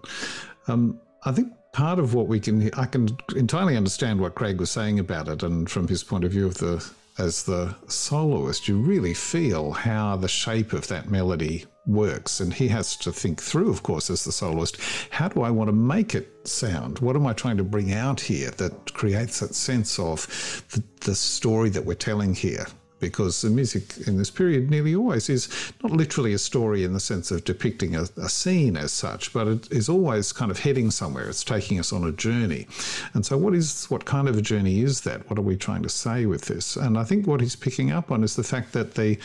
[0.69, 4.71] Um, I think part of what we can I can entirely understand what Craig was
[4.71, 8.79] saying about it, and from his point of view of the as the soloist, you
[8.79, 12.41] really feel how the shape of that melody works.
[12.41, 14.79] And he has to think through, of course, as the soloist,
[15.11, 16.99] how do I want to make it sound?
[16.99, 20.27] What am I trying to bring out here that creates that sense of
[20.73, 22.67] the, the story that we're telling here?
[22.99, 27.01] Because the music in this period nearly always is not literally a story in the
[27.01, 30.91] sense of depicting a, a, scene as such, but it is always kind of heading
[30.91, 31.29] somewhere.
[31.29, 32.67] It's taking us on a journey.
[33.15, 35.29] And so, what is what kind of a journey is that?
[35.29, 36.77] What are we trying to say with this?
[36.77, 39.19] And I think what he's picking up on is the fact that the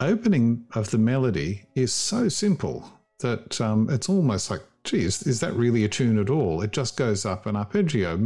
[0.00, 5.54] opening of the melody is so simple that um, it's almost like geez, is that
[5.54, 6.60] really a tune at all?
[6.60, 8.16] It just goes up an arpeggio.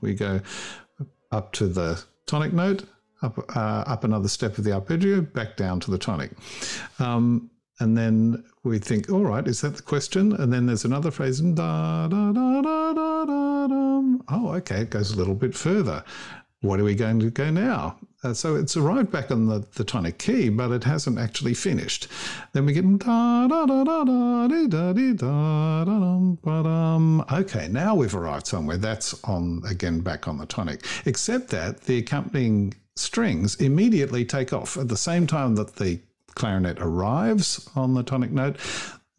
[0.00, 0.40] We go
[1.30, 2.84] up to the tonic note,
[3.22, 6.32] up uh, up another step of the arpeggio, back down to the tonic.
[6.98, 10.32] Um, and then we think, all right, is that the question?
[10.32, 14.18] And then there's another phrase, da, da, da, da, da, da, da.
[14.30, 16.02] Oh, okay, it goes a little bit further
[16.60, 17.96] what are we going to go now?
[18.24, 22.08] Uh, so it's arrived back on the, the tonic key, but it hasn't actually finished.
[22.52, 26.62] Then we get da da da da da da da da da da da da
[26.62, 27.24] dum.
[27.30, 28.76] Okay, now we've arrived somewhere.
[28.76, 34.76] That's on again back on the tonic, except that the accompanying strings immediately take off
[34.76, 36.00] at the same time that the
[36.34, 38.56] clarinet arrives on the tonic note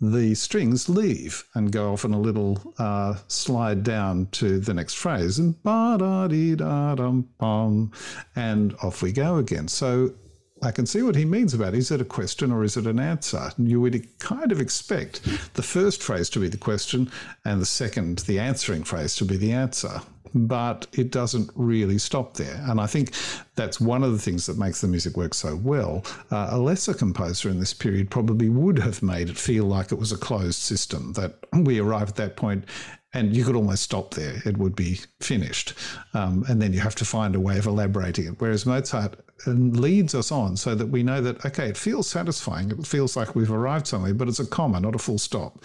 [0.02, 4.96] the strings leave and go off on a little uh, slide down to the next
[4.96, 7.92] phrase and ba da dee da dum bum
[8.36, 9.68] and off we go again.
[9.68, 10.14] So
[10.62, 13.00] I can see what he means about is it a question or is it an
[13.00, 13.52] answer?
[13.58, 15.22] You would kind of expect
[15.54, 17.12] the first phrase to be the question
[17.46, 20.02] and the second, the answering phrase, to be the answer
[20.34, 22.64] but it doesn't really stop there.
[22.68, 23.14] And I think
[23.56, 26.04] that's one of the things that makes the music work so well.
[26.32, 30.00] Uh, a lesser composer in this period probably would have made it feel like it
[30.00, 32.66] was a closed system, that we arrive at that point
[33.14, 34.42] and you could almost stop there.
[34.46, 35.74] It would be finished.
[36.14, 38.36] Um, and then you have to find a way of elaborating it.
[38.40, 39.16] Whereas Mozart
[39.48, 42.72] leads us on so that we know that, okay, it feels satisfying.
[42.72, 45.64] It feels like we've arrived somewhere, but it's a comma, not a full stop.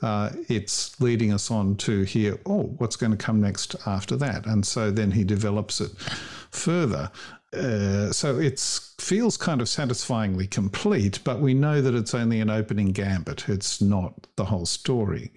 [0.00, 4.46] Uh, it's leading us on to hear, oh, what's going to come next after that?
[4.46, 5.92] And so then he develops it
[6.50, 7.10] further.
[7.52, 8.58] Uh, so it
[8.98, 13.48] feels kind of satisfyingly complete, but we know that it's only an opening gambit.
[13.48, 15.32] It's not the whole story.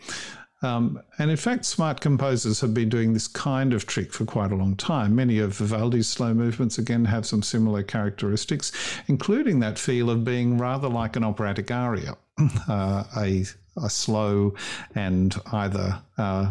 [0.66, 4.52] Um, and in fact, smart composers have been doing this kind of trick for quite
[4.52, 5.16] a long time.
[5.16, 8.72] Many of Vivaldi's slow movements, again, have some similar characteristics,
[9.08, 12.18] including that feel of being rather like an operatic aria,
[12.68, 13.46] uh, a,
[13.78, 14.56] a slow
[14.96, 16.50] and either uh,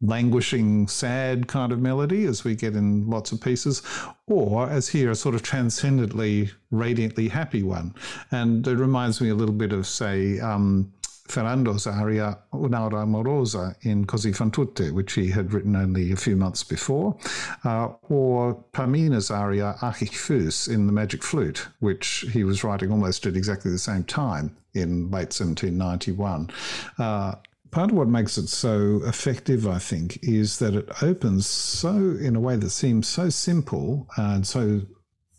[0.00, 3.82] languishing, sad kind of melody, as we get in lots of pieces,
[4.28, 7.92] or as here, a sort of transcendently, radiantly happy one.
[8.30, 10.92] And it reminds me a little bit of, say, um,
[11.28, 16.36] Ferrando's aria Un'aura amorosa in Così fan tutte, which he had written only a few
[16.36, 17.16] months before,
[17.64, 22.90] uh, or Pamina's aria Ach ich fühl's in The Magic Flute, which he was writing
[22.90, 26.50] almost at exactly the same time in late 1791.
[26.98, 27.34] Uh,
[27.70, 32.36] part of what makes it so effective, I think, is that it opens so in
[32.36, 34.82] a way that seems so simple and so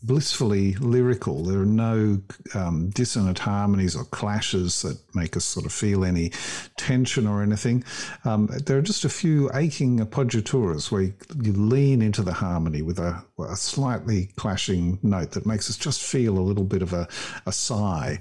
[0.02, 1.44] blissfully lyrical.
[1.44, 2.20] There are no
[2.54, 6.30] um, dissonant harmonies or clashes that make us sort of feel any
[6.76, 7.84] tension or anything.
[8.24, 12.82] Um, there are just a few aching appoggiaturas where you, you lean into the harmony
[12.82, 16.92] with a, a, slightly clashing note that makes us just feel a little bit of
[16.92, 17.06] a,
[17.46, 18.18] a sigh.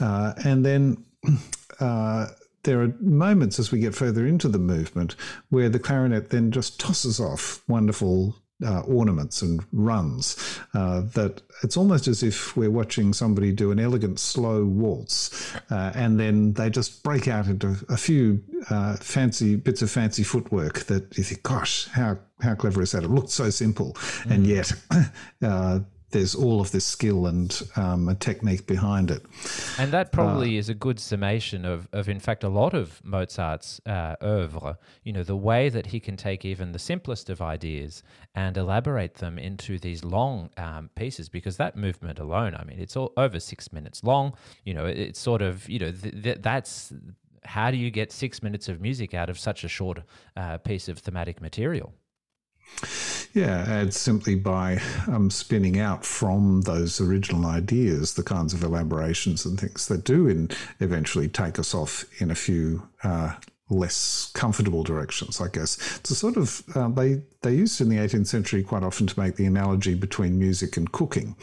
[0.00, 1.04] Uh, and then
[1.80, 2.26] uh,
[2.64, 5.16] there are moments as we get further into the movement
[5.48, 11.76] where the clarinet then just tosses off wonderful uh, ornaments and runs uh, that it's
[11.76, 16.70] almost as if we're watching somebody do an elegant slow waltz uh, and then they
[16.70, 21.42] just break out into a few uh, fancy bits of fancy footwork that you think
[21.42, 24.30] gosh how how clever is that it looked so simple mm.
[24.30, 24.72] and yet
[25.42, 29.22] uh, there's all of this skill and um, a technique behind it.
[29.78, 33.00] And that probably uh, is a good summation of, of, in fact, a lot of
[33.04, 34.78] Mozart's uh, oeuvre.
[35.04, 38.02] You know, the way that he can take even the simplest of ideas
[38.34, 42.96] and elaborate them into these long um, pieces, because that movement alone, I mean, it's
[42.96, 44.34] all over six minutes long.
[44.64, 46.92] You know, it's sort of, you know, th- th- that's
[47.44, 50.00] how do you get six minutes of music out of such a short
[50.36, 51.92] uh, piece of thematic material?
[53.32, 59.44] Yeah, it's simply by um, spinning out from those original ideas the kinds of elaborations
[59.44, 60.50] and things that do in,
[60.80, 63.34] eventually take us off in a few uh,
[63.70, 65.78] less comfortable directions, I guess.
[65.98, 69.18] It's a sort of uh, they they used in the 18th century quite often to
[69.18, 71.36] make the analogy between music and cooking.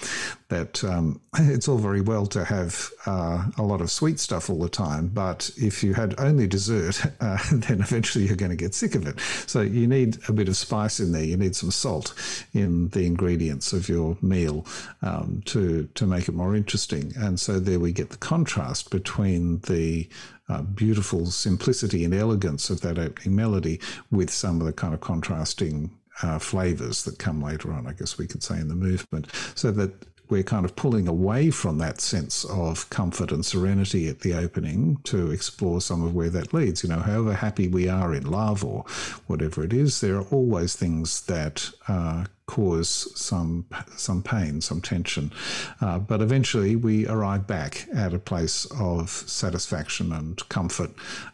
[0.50, 4.60] That um, it's all very well to have uh, a lot of sweet stuff all
[4.60, 8.76] the time, but if you had only dessert, uh, then eventually you're going to get
[8.76, 9.20] sick of it.
[9.48, 11.24] So you need a bit of spice in there.
[11.24, 12.14] You need some salt
[12.54, 14.66] in the ingredients of your meal
[15.02, 17.14] um, to to make it more interesting.
[17.18, 20.08] And so there we get the contrast between the
[20.50, 23.80] uh, beautiful simplicity and elegance of that opening melody
[24.12, 25.92] with some of the kind of contrasting
[26.24, 29.28] uh, flavors that come later on, I guess we could say, in the movement.
[29.56, 29.92] So that
[30.30, 34.98] we're kind of pulling away from that sense of comfort and serenity at the opening
[35.06, 36.84] to explore some of where that leads.
[36.84, 38.84] You know, however happy we are in love or
[39.28, 45.32] whatever it is, there are always things that uh, cause some some pain, some tension.
[45.80, 50.92] Uh, but eventually, we arrive back at a place of satisfaction and comfort,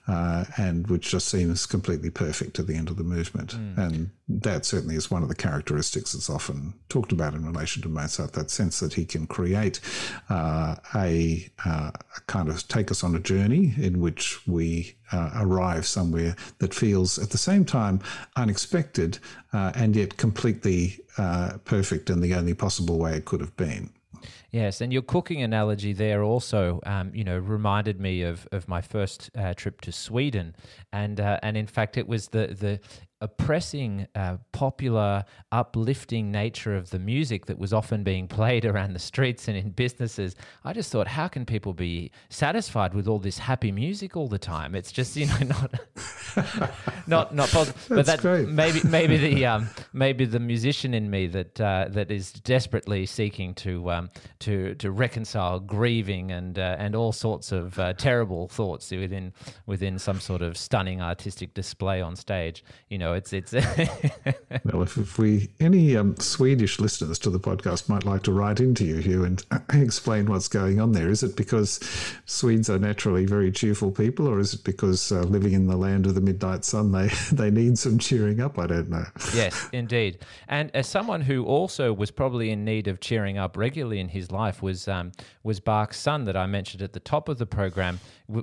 [0.07, 3.55] uh, and which just seems completely perfect at the end of the movement.
[3.55, 3.78] Mm.
[3.78, 7.89] And that certainly is one of the characteristics that's often talked about in relation to
[7.89, 8.34] Mozart.
[8.34, 9.80] That sense that he can create
[10.30, 15.30] uh, a, uh, a, kind of take us on a journey in which we uh,
[15.36, 17.99] arrive somewhere that feels at the same time
[18.36, 19.20] unexpected
[19.53, 23.89] uh, and yet completely uh, perfect in the only possible way it could have been.
[24.51, 28.82] Yes, and your cooking analogy there also, um, you know, reminded me of, of my
[28.82, 30.55] first uh, trip to Sweden,
[30.91, 32.80] and uh, and in fact, it was the the
[33.24, 38.99] oppressing, uh, popular, uplifting nature of the music that was often being played around the
[38.99, 40.36] streets and in businesses.
[40.65, 44.38] I just thought, how can people be satisfied with all this happy music all the
[44.38, 44.76] time?
[44.76, 45.38] It's just you know
[47.07, 47.80] not not not possible.
[47.89, 48.47] but that great.
[48.47, 53.53] maybe maybe the um, maybe the musician in me that uh, that is desperately seeking
[53.55, 54.09] to um,
[54.39, 59.32] to to reconcile grieving and uh, and all sorts of uh, terrible thoughts within
[59.65, 62.63] within some sort of stunning artistic display on stage.
[62.89, 63.53] You know it's it's.
[64.66, 68.59] well, if, if we any um, Swedish listeners to the podcast might like to write
[68.59, 69.43] into you, Hugh, and
[69.74, 71.09] explain what's going on there.
[71.09, 71.80] Is it because
[72.26, 76.05] Swedes are naturally very cheerful people, or is it because uh, living in the land
[76.05, 78.59] of the midnight sun, they they need some cheering up?
[78.59, 79.05] I don't know.
[79.34, 80.20] yes, indeed.
[80.47, 84.32] And as someone who also was probably in need of cheering up regularly in his
[84.32, 85.11] life was um,
[85.43, 87.99] was Bach's son that I mentioned at the top of the program,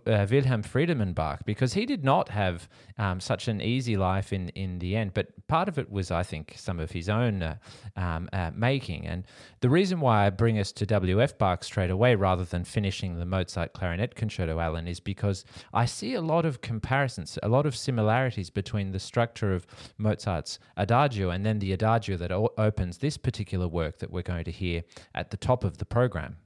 [0.07, 2.69] uh, Wilhelm Friedemann Bach, because he did not have
[2.99, 5.15] um, such an easy life in in the end.
[5.15, 7.57] But part of it was, I think, some of his own uh,
[7.97, 9.07] um, uh, making.
[9.07, 9.25] And
[9.61, 11.39] the reason why I bring us to W.F.
[11.39, 16.15] Bach straight away rather than finishing the Mozart Clarinet Concerto, Alan, is because I see
[16.15, 19.67] a lot of comparisons, a lot of similarities between the structure of
[19.99, 24.45] Mozart's Adagio and then the Adagio that o- opens this particular work that we're going
[24.45, 24.83] to hear
[25.15, 26.37] at the top of the program.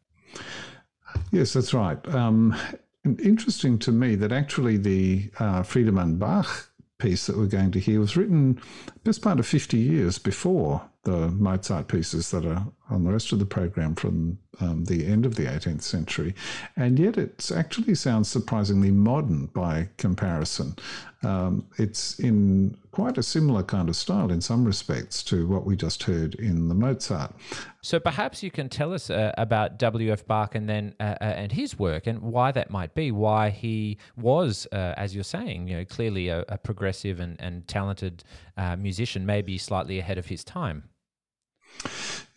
[1.30, 1.98] Yes, that's right.
[2.14, 2.56] Um,
[3.04, 8.00] interesting to me that actually the uh, Friedemann Bach piece that we're going to hear
[8.00, 8.60] was written
[9.02, 13.38] best part of 50 years before the Mozart pieces that are on the rest of
[13.38, 16.34] the program from um, the end of the 18th century.
[16.76, 20.76] And yet it actually sounds surprisingly modern by comparison.
[21.22, 25.76] Um, it's in quite a similar kind of style in some respects to what we
[25.76, 27.34] just heard in the Mozart.
[27.80, 30.26] So perhaps you can tell us uh, about W.F.
[30.26, 33.98] Bach and then uh, uh, and his work and why that might be, why he
[34.16, 38.24] was, uh, as you're saying, you know, clearly a, a progressive and, and talented
[38.58, 40.84] uh, musician, maybe slightly ahead of his time.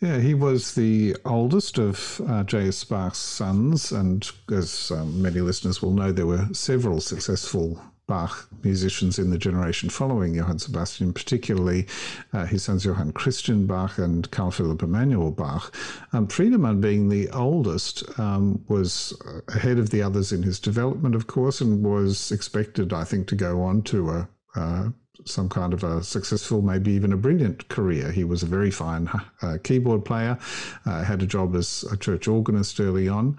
[0.00, 2.84] Yeah, he was the oldest of uh, J.S.
[2.84, 9.18] Bach's sons, and as um, many listeners will know, there were several successful Bach musicians
[9.18, 11.86] in the generation following Johann Sebastian, particularly
[12.32, 15.74] uh, his sons Johann Christian Bach and Carl Philipp Emanuel Bach.
[16.12, 19.12] Um, Friedemann, being the oldest, um, was
[19.48, 23.36] ahead of the others in his development, of course, and was expected, I think, to
[23.36, 24.88] go on to a uh,
[25.24, 28.10] some kind of a successful, maybe even a brilliant career.
[28.12, 29.10] He was a very fine
[29.42, 30.38] uh, keyboard player,
[30.86, 33.36] uh, had a job as a church organist early on,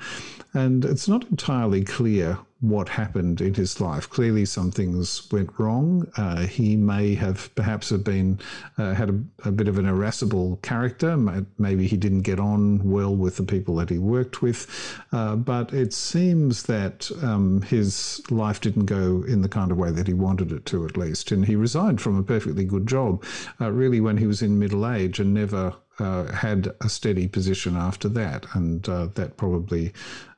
[0.54, 4.10] and it's not entirely clear what happened in his life.
[4.10, 6.06] Clearly, some things went wrong.
[6.18, 8.38] Uh, he may have perhaps have been
[8.78, 11.16] uh, had a, a, bit of an irascible character.
[11.58, 14.68] Maybe he didn't get on well with the people that he worked with.
[15.14, 19.92] Uh, but it seems that um, his life didn't go in the kind of way
[19.92, 21.32] that he wanted it to, at least.
[21.32, 23.24] And he resigned from a perfectly good job,
[23.62, 25.76] uh, really, when he was in middle age, and never.
[26.02, 29.92] Uh, had a steady position after that, and uh, that probably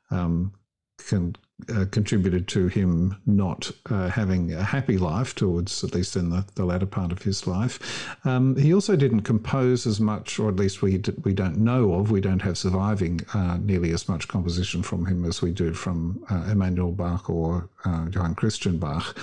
[0.10, 0.52] um,
[1.08, 1.36] can
[1.70, 6.46] uh, contributed to him not uh, having a happy life towards at least in the,
[6.56, 8.16] the latter part of his life.
[8.26, 11.94] Um, he also didn't compose as much, or at least we d- we don't know
[11.94, 12.12] of.
[12.12, 16.24] We don't have surviving uh, nearly as much composition from him as we do from
[16.30, 19.18] uh, Emanuel Bach or uh, Johann Christian Bach.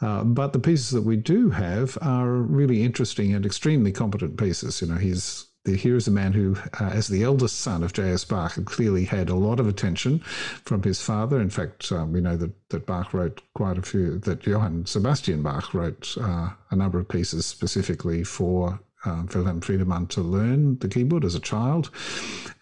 [0.00, 4.80] Uh, but the pieces that we do have are really interesting and extremely competent pieces.
[4.80, 8.24] You know, he's here is a man who, uh, as the eldest son of J.S.
[8.24, 10.20] Bach, had clearly had a lot of attention
[10.64, 11.40] from his father.
[11.40, 15.42] In fact, um, we know that, that Bach wrote quite a few, that Johann Sebastian
[15.42, 20.88] Bach wrote uh, a number of pieces specifically for uh, Wilhelm Friedemann to learn the
[20.88, 21.90] keyboard as a child.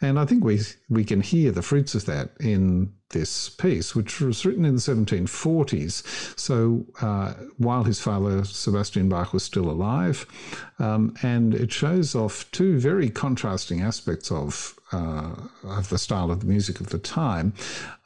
[0.01, 4.21] And I think we, we can hear the fruits of that in this piece, which
[4.21, 6.39] was written in the 1740s.
[6.39, 10.27] So uh, while his father, Sebastian Bach, was still alive,
[10.79, 15.35] um, and it shows off two very contrasting aspects of uh,
[15.65, 17.53] of the style of the music of the time.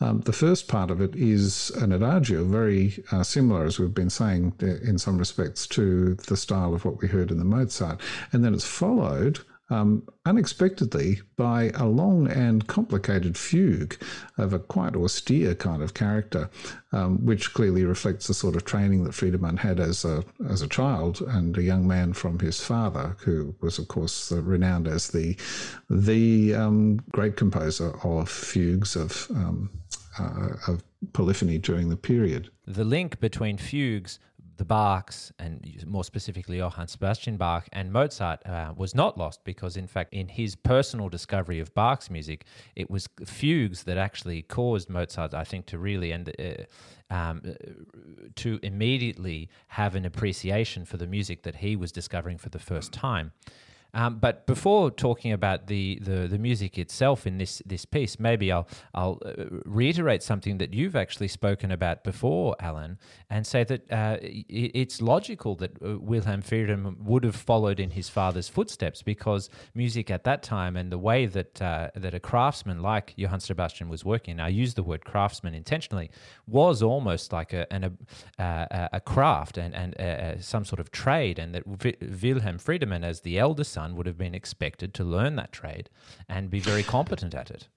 [0.00, 4.08] Um, the first part of it is an adagio, very uh, similar, as we've been
[4.08, 8.00] saying, in some respects, to the style of what we heard in the Mozart,
[8.32, 9.40] and then it's followed
[9.70, 13.96] um, unexpectedly by a long and complicated fugue
[14.36, 16.50] of a quite austere kind of character,
[16.92, 20.68] um, which clearly reflects the sort of training that Friedemann had as a as a
[20.68, 25.36] child and a young man from his father, who was, of course, renowned as the
[25.88, 29.70] the um, great composer of fugues of um,
[30.18, 32.50] uh, of polyphony during the period.
[32.66, 34.18] The link between fugues
[34.60, 39.74] the Bachs, and more specifically Johann Sebastian Bach and Mozart, uh, was not lost because,
[39.74, 42.44] in fact, in his personal discovery of Bach's music,
[42.76, 47.40] it was fugues that actually caused Mozart, I think, to really and uh, um,
[48.36, 52.92] to immediately have an appreciation for the music that he was discovering for the first
[52.92, 53.32] time.
[53.94, 58.52] Um, but before talking about the, the, the music itself in this this piece, maybe
[58.52, 63.90] I'll I'll uh, reiterate something that you've actually spoken about before, Alan, and say that
[63.90, 69.50] uh, it's logical that uh, Wilhelm Friedemann would have followed in his father's footsteps because
[69.74, 73.88] music at that time and the way that uh, that a craftsman like Johann Sebastian
[73.88, 76.10] was working, I use the word craftsman intentionally,
[76.46, 77.98] was almost like a an,
[78.38, 83.22] a, a craft and and uh, some sort of trade, and that Wilhelm Friedemann, as
[83.22, 85.88] the eldest son son would have been expected to learn that trade
[86.28, 87.68] and be very competent at it.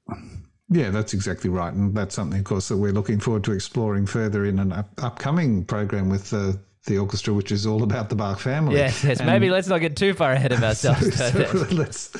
[0.69, 1.73] Yeah, that's exactly right.
[1.73, 4.91] And that's something, of course, that we're looking forward to exploring further in an up-
[5.01, 8.75] upcoming program with the the orchestra, which is all about the Bach family.
[8.75, 9.21] Yes, yes.
[9.21, 11.15] Maybe let's not get too far ahead of ourselves.
[11.15, 12.11] So, so let's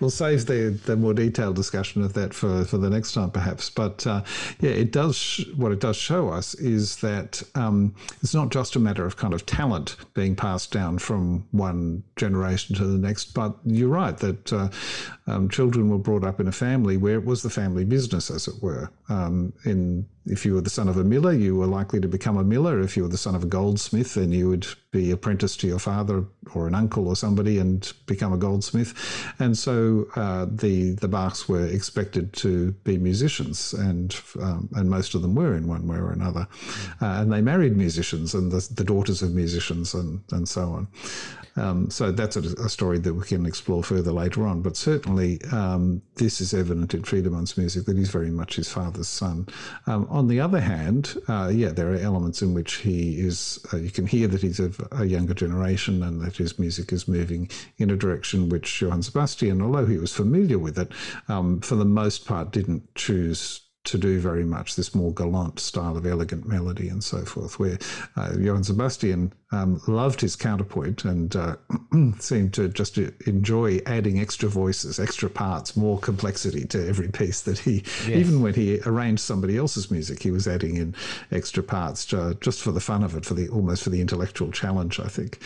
[0.00, 3.70] we'll save the the more detailed discussion of that for, for the next time, perhaps.
[3.70, 4.22] But uh,
[4.60, 8.78] yeah, it does what it does show us is that um, it's not just a
[8.78, 13.34] matter of kind of talent being passed down from one generation to the next.
[13.34, 14.68] But you're right that uh,
[15.26, 18.46] um, children were brought up in a family where it was the family business, as
[18.46, 18.90] it were.
[19.08, 22.38] Um, in if you were the son of a miller, you were likely to become
[22.38, 22.80] a miller.
[22.80, 25.78] If you were the son of a goldsmith, then you would be apprenticed to your
[25.78, 28.94] father or an uncle or somebody and become a goldsmith.
[29.38, 35.14] And so uh, the the Bachs were expected to be musicians, and um, and most
[35.14, 36.48] of them were in one way or another.
[37.02, 40.88] Uh, and they married musicians and the, the daughters of musicians and and so on.
[41.56, 44.60] Um, so that's a, a, story that we can explore further later on.
[44.60, 49.08] But certainly, um, this is evident in Friedemann's music that he's very much his father's
[49.08, 49.46] son.
[49.86, 53.76] Um, on the other hand, uh, yeah, there are elements in which he is, uh,
[53.76, 57.48] you can hear that he's of a younger generation and that his music is moving
[57.78, 60.90] in a direction which Johann Sebastian, although he was familiar with it,
[61.28, 65.96] um, for the most part didn't choose to do very much this more gallant style
[65.96, 67.78] of elegant melody and so forth, where
[68.16, 71.56] uh, Johann Sebastian um, loved his counterpoint and uh,
[72.18, 77.58] seemed to just enjoy adding extra voices, extra parts, more complexity to every piece that
[77.58, 78.08] he, yes.
[78.08, 80.94] even when he arranged somebody else's music, he was adding in
[81.30, 84.50] extra parts uh, just for the fun of it, for the almost for the intellectual
[84.50, 85.38] challenge, I think.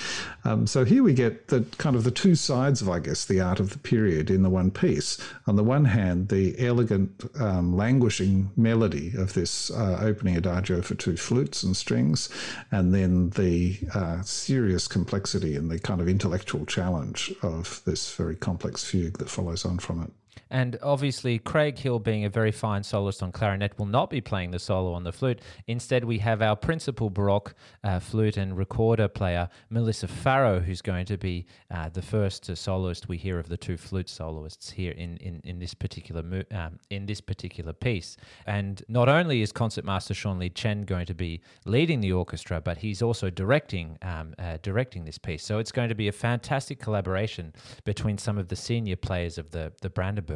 [0.44, 3.40] Um, so here we get the kind of the two sides of, I guess, the
[3.40, 5.18] art of the period in the one piece.
[5.46, 10.94] On the one hand, the elegant, um, languishing melody of this uh, opening adagio for
[10.94, 12.28] two flutes and strings,
[12.70, 18.36] and then the uh, serious complexity and the kind of intellectual challenge of this very
[18.36, 20.12] complex fugue that follows on from it.
[20.51, 24.51] And obviously, Craig Hill, being a very fine soloist on clarinet, will not be playing
[24.51, 25.41] the solo on the flute.
[25.66, 31.07] Instead, we have our principal Baroque uh, flute and recorder player, Melissa Farrow, who's going
[31.07, 34.93] to be uh, the first uh, soloist we hear of the two flute soloists here
[34.93, 38.16] in, in, in this particular mo- um, in this particular piece.
[38.47, 43.03] And not only is concertmaster Shaun Lee-Chen going to be leading the orchestra, but he's
[43.03, 45.45] also directing um, uh, directing this piece.
[45.45, 47.53] So it's going to be a fantastic collaboration
[47.84, 50.28] between some of the senior players of the the Brandenburg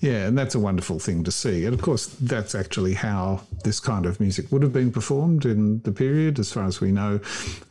[0.00, 1.64] yeah, and that's a wonderful thing to see.
[1.64, 5.80] And of course, that's actually how this kind of music would have been performed in
[5.80, 6.38] the period.
[6.38, 7.20] As far as we know,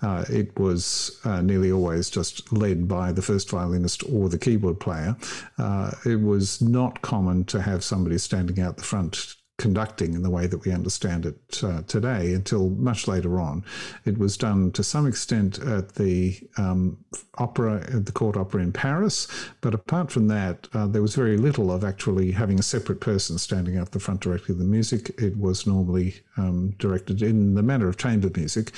[0.02, 4.80] uh, it was uh, nearly always just led by the first violinist or the keyboard
[4.80, 5.16] player.
[5.58, 10.30] Uh, it was not common to have somebody standing out the front conducting in the
[10.30, 13.64] way that we understand it uh, today until much later on.
[14.04, 16.98] It was done to some extent at the um,
[17.38, 19.28] opera, at the court opera in Paris,
[19.62, 23.38] but apart from that, uh, there was very little of actually having a separate person
[23.38, 25.10] standing out the front directing the music.
[25.22, 28.72] It was normally um, directed in the manner of chamber music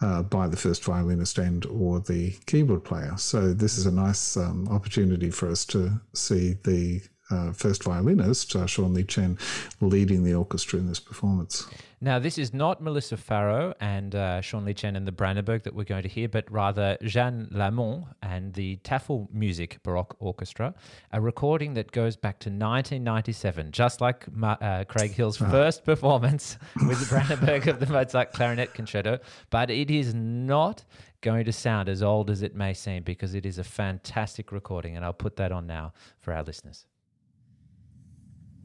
[0.00, 3.14] uh, by the first violinist and or the keyboard player.
[3.16, 8.54] So this is a nice um, opportunity for us to see the uh, first violinist,
[8.56, 9.38] uh, Shaun Lee-Chen,
[9.80, 11.66] leading the orchestra in this performance.
[12.02, 15.84] Now, this is not Melissa Farrow and uh, Shaun Lee-Chen and the Brandenburg that we're
[15.84, 20.74] going to hear, but rather Jeanne Lamon and the Tafelmusik Baroque Orchestra,
[21.12, 25.50] a recording that goes back to 1997, just like uh, Craig Hill's ah.
[25.50, 26.56] first performance
[26.88, 29.18] with the Brandenburg of the Mozart Clarinet Concerto.
[29.50, 30.84] But it is not
[31.20, 34.96] going to sound as old as it may seem because it is a fantastic recording,
[34.96, 36.86] and I'll put that on now for our listeners.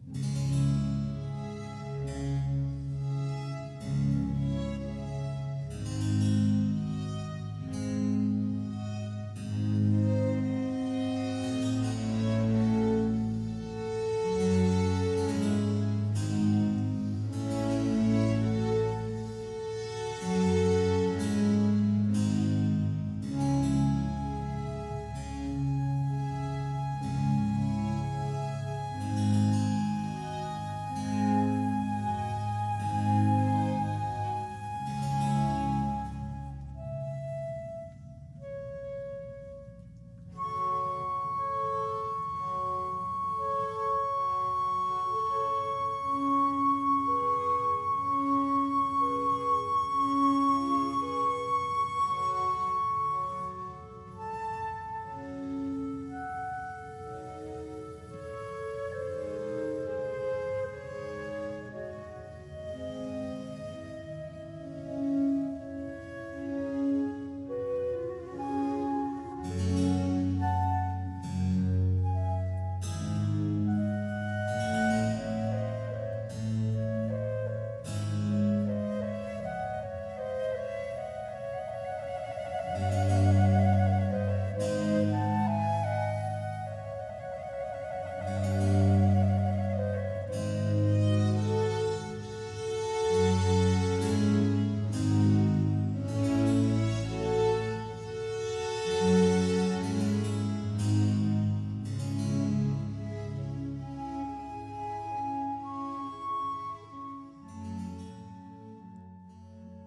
[0.08, 0.85] Música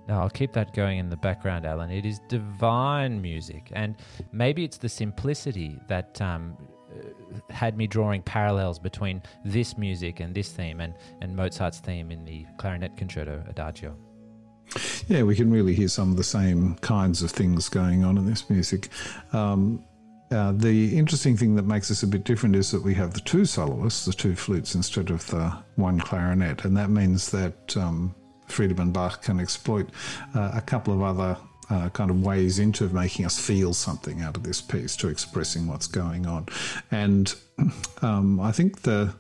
[0.09, 1.91] Now, I'll keep that going in the background, Alan.
[1.91, 3.71] It is divine music.
[3.73, 3.95] And
[4.33, 6.57] maybe it's the simplicity that um,
[6.91, 12.11] uh, had me drawing parallels between this music and this theme and, and Mozart's theme
[12.11, 13.95] in the clarinet concerto adagio.
[15.09, 18.27] Yeah, we can really hear some of the same kinds of things going on in
[18.27, 18.89] this music.
[19.35, 19.85] Um,
[20.31, 23.21] uh, the interesting thing that makes this a bit different is that we have the
[23.21, 28.15] two soloists, the two flutes, instead of the one clarinet, and that means that um,
[28.49, 29.88] Friedemann Bach can exploit
[30.34, 31.36] uh, a couple of other
[31.70, 35.66] uh, kind of ways into making us feel something out of this piece to expressing
[35.66, 36.46] what's going on.
[36.90, 37.34] And
[38.03, 39.14] um, I think the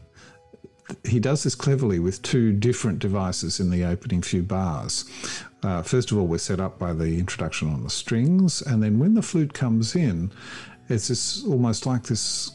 [1.04, 5.04] he does this cleverly with two different devices in the opening few bars.
[5.62, 8.98] Uh, first of all, we're set up by the introduction on the strings, and then
[8.98, 10.32] when the flute comes in,
[10.88, 12.52] it's this almost like this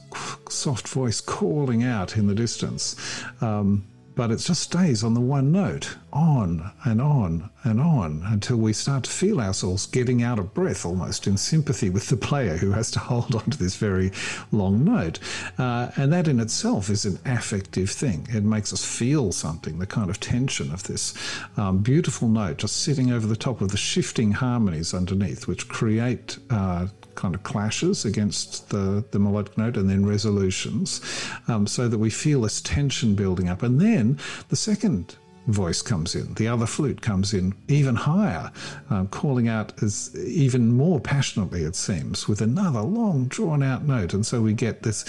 [0.50, 2.96] soft voice calling out in the distance.
[3.42, 3.86] Um,
[4.16, 8.74] but it just stays on the one note, on and on and on, until we
[8.74, 12.72] start to feel ourselves getting out of breath almost in sympathy with the player who
[12.72, 14.12] has to hold on to this very
[14.52, 15.20] long note.
[15.58, 18.28] Uh, and that in itself is an affective thing.
[18.30, 21.14] It makes us feel something, the kind of tension of this
[21.58, 26.38] um, beautiful note just sitting over the top of the shifting harmonies underneath, which create.
[26.50, 31.02] Uh, kind of clashes against the, the melodic note and then resolutions
[31.48, 33.64] um, so that we feel this tension building up.
[33.64, 35.16] And then the second
[35.48, 38.52] voice comes in, the other flute comes in even higher,
[38.90, 44.14] um, calling out as even more passionately, it seems, with another long drawn out note.
[44.14, 45.04] And so we get this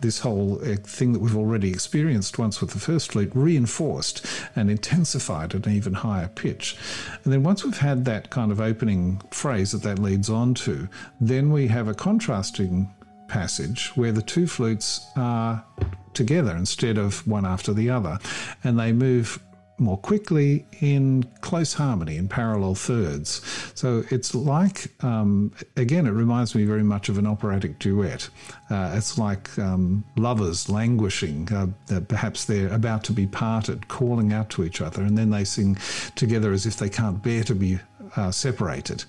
[0.00, 4.70] this whole uh, thing that we've already experienced once with the first flute reinforced and
[4.70, 6.76] intensified at an even higher pitch.
[7.24, 10.88] And then once we've had that kind of opening phrase that that leads on to,
[11.20, 12.92] then we have a contrasting
[13.28, 15.64] passage where the two flutes are
[16.12, 18.18] together instead of one after the other.
[18.64, 19.40] And they move
[19.80, 23.40] more quickly in close harmony in parallel thirds.
[23.74, 28.28] So it's like, um, again, it reminds me very much of an operatic duet.
[28.68, 31.48] Uh, it's like um, lovers languishing.
[31.52, 35.44] Uh, perhaps they're about to be parted, calling out to each other, and then they
[35.44, 35.76] sing
[36.14, 37.78] together as if they can't bear to be
[38.16, 39.04] uh, separated.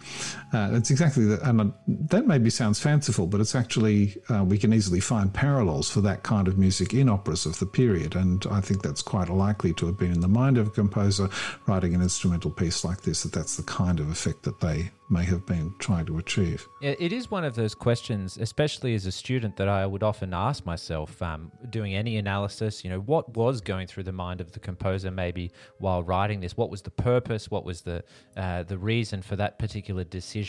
[0.53, 4.57] Uh, it's exactly that, and uh, that maybe sounds fanciful, but it's actually uh, we
[4.57, 8.45] can easily find parallels for that kind of music in operas of the period, and
[8.51, 11.29] I think that's quite likely to have been in the mind of a composer
[11.67, 13.23] writing an instrumental piece like this.
[13.23, 16.65] That that's the kind of effect that they may have been trying to achieve.
[16.81, 20.65] It is one of those questions, especially as a student, that I would often ask
[20.65, 22.83] myself, um, doing any analysis.
[22.83, 26.55] You know, what was going through the mind of the composer, maybe while writing this?
[26.55, 27.51] What was the purpose?
[27.51, 28.03] What was the
[28.35, 30.40] uh, the reason for that particular decision?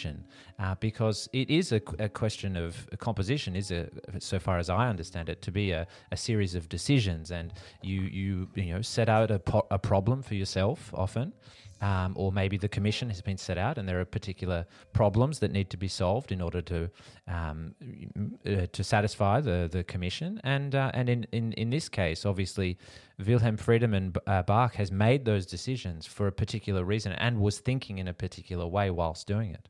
[0.59, 3.89] Uh, because it is a, a question of composition, is a,
[4.19, 8.03] so far as I understand it, to be a, a series of decisions, and you
[8.03, 11.33] you you know set out a, po- a problem for yourself often
[11.83, 15.51] um, or maybe the commission has been set out and there are particular problems that
[15.51, 16.89] need to be solved in order to
[17.27, 17.75] um,
[18.47, 20.41] uh, to satisfy the the commission.
[20.45, 22.79] And uh, and in, in in this case, obviously,
[23.19, 27.99] Wilhelm Friedemann uh, Bach has made those decisions for a particular reason and was thinking
[27.99, 29.69] in a particular way whilst doing it.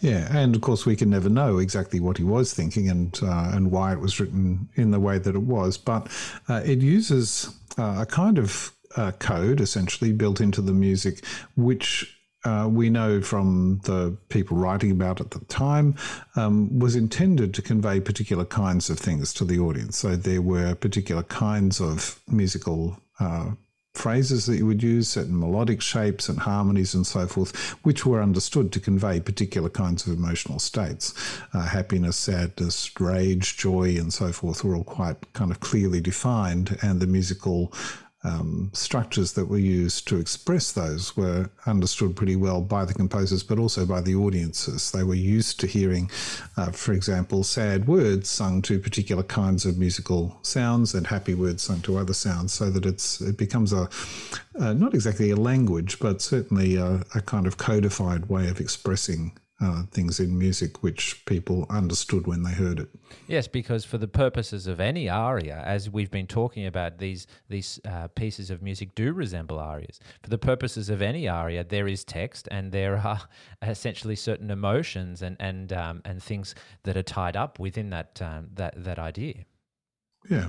[0.00, 3.50] Yeah, and of course we can never know exactly what he was thinking and uh,
[3.52, 6.08] and why it was written in the way that it was, but
[6.48, 11.24] uh, it uses uh, a kind of uh, code essentially built into the music,
[11.56, 15.94] which uh, we know from the people writing about it at the time,
[16.36, 19.98] um, was intended to convey particular kinds of things to the audience.
[19.98, 23.50] So there were particular kinds of musical uh,
[23.94, 28.22] phrases that you would use, certain melodic shapes and harmonies and so forth, which were
[28.22, 31.14] understood to convey particular kinds of emotional states.
[31.52, 36.78] Uh, happiness, sadness, rage, joy, and so forth were all quite kind of clearly defined,
[36.82, 37.72] and the musical
[38.28, 43.42] um, structures that were used to express those were understood pretty well by the composers,
[43.42, 44.90] but also by the audiences.
[44.90, 46.10] They were used to hearing,
[46.56, 51.62] uh, for example, sad words sung to particular kinds of musical sounds and happy words
[51.62, 53.88] sung to other sounds, so that it's it becomes a
[54.58, 59.32] uh, not exactly a language, but certainly a, a kind of codified way of expressing
[59.60, 62.88] uh, things in music which people understood when they heard it.
[63.26, 67.80] Yes, because for the purposes of any aria, as we've been talking about, these these
[67.84, 69.98] uh, pieces of music do resemble arias.
[70.22, 73.22] For the purposes of any aria, there is text, and there are
[73.62, 76.54] essentially certain emotions and and um, and things
[76.84, 79.44] that are tied up within that um, that that idea.
[80.30, 80.48] Yeah.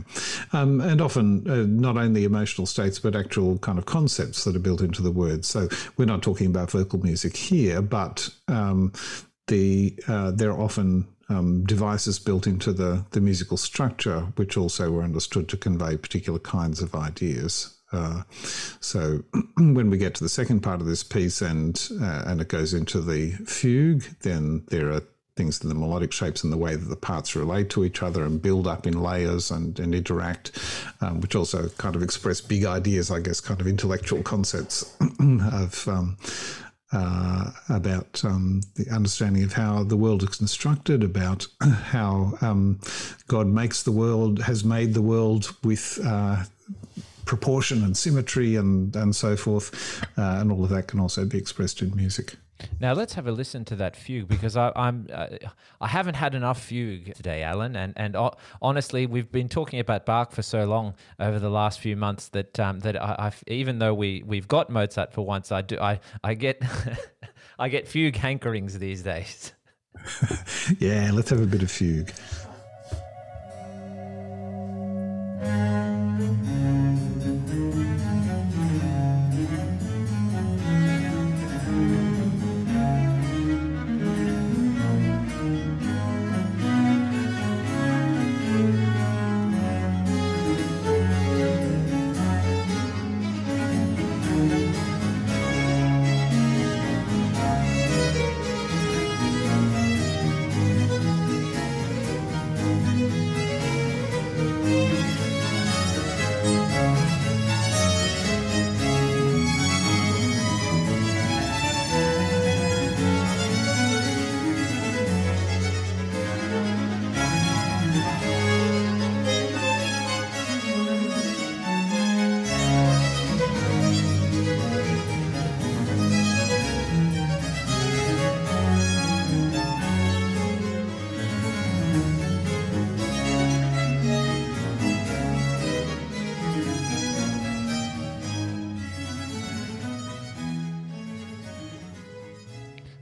[0.52, 4.60] Um, and often uh, not only emotional states, but actual kind of concepts that are
[4.60, 5.48] built into the words.
[5.48, 8.92] So we're not talking about vocal music here, but um,
[9.48, 14.92] the uh, there are often um, devices built into the, the musical structure, which also
[14.92, 17.78] were understood to convey particular kinds of ideas.
[17.92, 18.24] Uh,
[18.80, 19.24] so
[19.58, 22.74] when we get to the second part of this piece and uh, and it goes
[22.74, 25.02] into the fugue, then there are
[25.40, 28.26] things in the melodic shapes and the way that the parts relate to each other
[28.26, 30.52] and build up in layers and, and interact,
[31.00, 35.88] um, which also kind of express big ideas, I guess, kind of intellectual concepts of.
[35.88, 36.18] Um,
[36.92, 42.80] uh, about um, the understanding of how the world is constructed, about how um,
[43.28, 46.46] God makes the world, has made the world with uh,
[47.26, 50.02] proportion and symmetry and, and so forth.
[50.18, 52.38] Uh, and all of that can also be expressed in music.
[52.80, 55.28] Now let's have a listen to that fugue because I, I'm uh,
[55.80, 58.32] I haven't had enough fugue today, Alan, and and uh,
[58.62, 62.60] honestly, we've been talking about Bach for so long over the last few months that
[62.60, 66.00] um, that I, I've, even though we we've got Mozart for once, I do I
[66.24, 66.62] I get
[67.60, 69.54] I get fugue hankerings these days.
[70.80, 72.12] yeah, let's have a bit of fugue.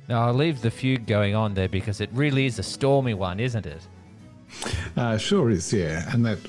[0.08, 3.40] Now, I'll leave the fugue going on there because it really is a stormy one,
[3.40, 3.82] isn't it?
[4.96, 6.40] Uh, sure is, yeah, and that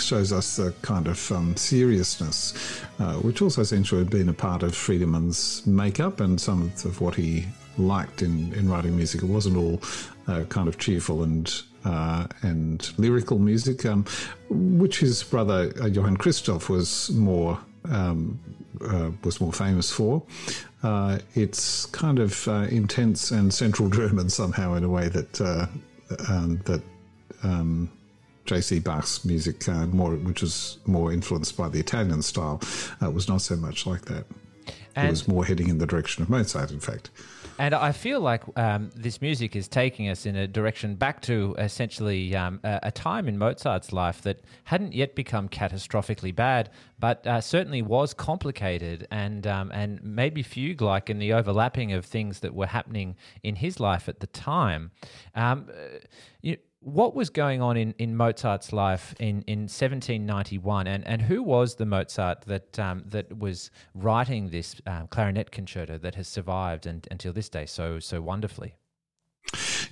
[0.00, 4.32] shows us the kind of um, seriousness, uh, which also seems to have been a
[4.32, 7.46] part of Friedemann's makeup and some of what he
[7.76, 9.22] liked in, in writing music.
[9.22, 9.82] It wasn't all
[10.28, 14.04] uh, kind of cheerful and uh, and lyrical music, um,
[14.50, 17.58] which his brother uh, Johann Christoph was more
[17.90, 18.38] um,
[18.80, 20.22] uh, was more famous for.
[20.82, 25.66] Uh, it's kind of uh, intense and Central German somehow in a way that uh,
[26.28, 26.82] um, that
[27.42, 27.90] um,
[28.44, 28.78] J.C.
[28.78, 32.60] Bach's music, uh, more which was more influenced by the Italian style,
[33.02, 34.24] uh, was not so much like that.
[34.96, 37.10] And it was more heading in the direction of Mozart, in fact.
[37.58, 41.56] And I feel like um, this music is taking us in a direction back to
[41.58, 47.26] essentially um, a, a, time in Mozart's life that hadn't yet become catastrophically bad, but
[47.26, 52.54] uh, certainly was complicated and um, and maybe fugue-like in the overlapping of things that
[52.54, 54.92] were happening in his life at the time.
[55.34, 55.98] Um, uh,
[56.40, 61.42] you, what was going on in, in Mozart's life in, in 1791, and, and who
[61.42, 66.86] was the Mozart that um, that was writing this um, clarinet concerto that has survived
[66.86, 68.74] and, until this day so so wonderfully?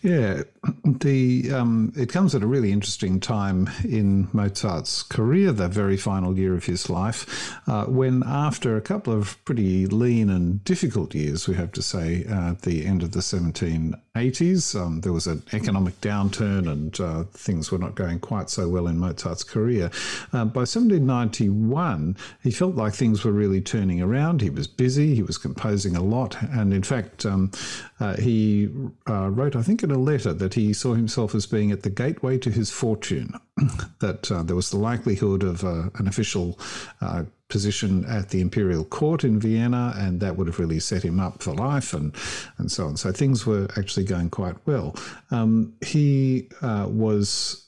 [0.03, 0.42] Yeah,
[0.84, 6.38] the um, it comes at a really interesting time in Mozart's career, the very final
[6.38, 11.49] year of his life, uh, when after a couple of pretty lean and difficult years,
[11.49, 15.42] we have to say, uh, at the end of the 1780s, um, there was an
[15.53, 19.90] economic downturn and uh, things were not going quite so well in Mozart's career.
[20.32, 24.40] Uh, by 1791, he felt like things were really turning around.
[24.40, 27.51] He was busy, he was composing a lot, and in fact, um,
[27.99, 28.68] uh, he
[29.09, 31.90] uh, wrote, I think, in a letter that he saw himself as being at the
[31.90, 33.32] gateway to his fortune,
[34.01, 36.59] that uh, there was the likelihood of uh, an official
[37.01, 41.18] uh, position at the imperial court in Vienna, and that would have really set him
[41.18, 42.14] up for life and,
[42.59, 42.97] and so on.
[42.97, 44.94] So things were actually going quite well.
[45.30, 47.66] Um, he was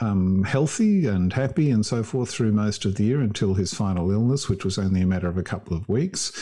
[0.00, 4.10] um, healthy and happy and so forth through most of the year until his final
[4.10, 6.32] illness, which was only a matter of a couple of weeks.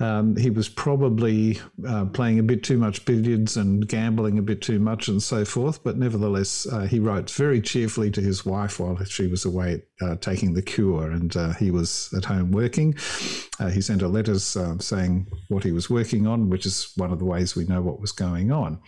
[0.00, 4.60] Um, he was probably uh, playing a bit too much billiards and gambling a bit
[4.60, 8.80] too much and so forth, but nevertheless, uh, he wrote very cheerfully to his wife
[8.80, 12.94] while she was away uh, taking the cure and uh, he was at home working.
[13.60, 17.12] Uh, he sent her letters uh, saying what he was working on, which is one
[17.12, 18.80] of the ways we know what was going on.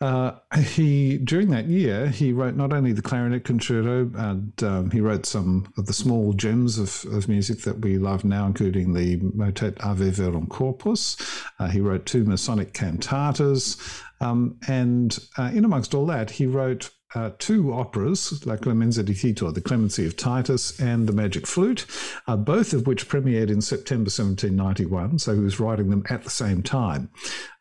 [0.00, 5.00] Uh, he during that year he wrote not only the clarinet concerto and um, he
[5.00, 9.16] wrote some of the small gems of, of music that we love now, including the
[9.34, 11.16] motet Ave Verum Corpus.
[11.58, 13.76] Uh, he wrote two Masonic cantatas,
[14.20, 19.14] um, and uh, in amongst all that, he wrote uh, two operas, La Clemenza di
[19.14, 21.86] Tito, The Clemency of Titus, and The Magic Flute,
[22.26, 25.18] uh, both of which premiered in September 1791.
[25.18, 27.10] So he was writing them at the same time.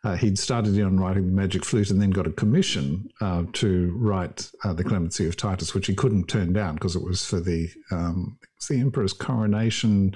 [0.03, 3.93] Uh, he'd started on writing The Magic Flute and then got a commission uh, to
[3.95, 7.39] write uh, The Clemency of Titus, which he couldn't turn down because it was for
[7.39, 8.37] the, um,
[8.69, 10.13] the emperor's coronation.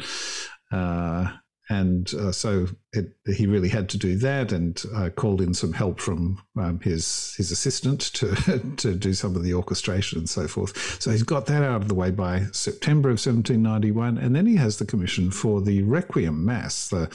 [0.71, 1.31] Uh,
[1.71, 5.71] and uh, so it, he really had to do that, and uh, called in some
[5.71, 8.35] help from um, his his assistant to
[8.77, 11.01] to do some of the orchestration and so forth.
[11.01, 14.57] So he's got that out of the way by September of 1791, and then he
[14.57, 17.07] has the commission for the Requiem Mass, the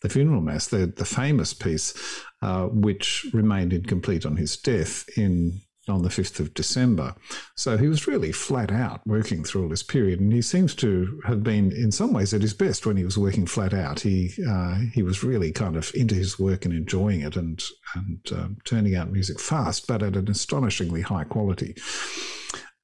[0.00, 1.92] the funeral mass, the the famous piece,
[2.40, 7.14] uh, which remained incomplete on his death in on the 5th of December.
[7.54, 10.20] So he was really flat out working through all this period.
[10.20, 13.18] And he seems to have been, in some ways, at his best when he was
[13.18, 14.00] working flat out.
[14.00, 17.62] He, uh, he was really kind of into his work and enjoying it and,
[17.94, 21.74] and um, turning out music fast, but at an astonishingly high quality.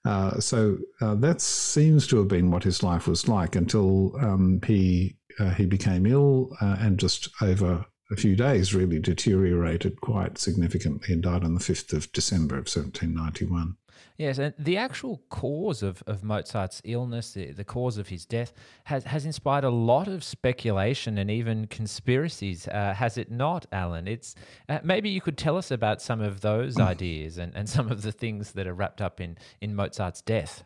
[0.04, 4.60] Uh, so uh, that seems to have been what his life was like until um,
[4.66, 7.84] he uh, he became ill uh, and just over
[8.14, 12.68] a few days really deteriorated quite significantly and died on the 5th of December of
[12.68, 13.76] 1791.
[14.16, 18.52] Yes, and the actual cause of, of Mozart's illness, the, the cause of his death,
[18.84, 24.06] has, has inspired a lot of speculation and even conspiracies, uh, has it not, Alan?
[24.06, 24.36] It's
[24.68, 28.02] uh, Maybe you could tell us about some of those ideas and, and some of
[28.02, 30.62] the things that are wrapped up in, in Mozart's death.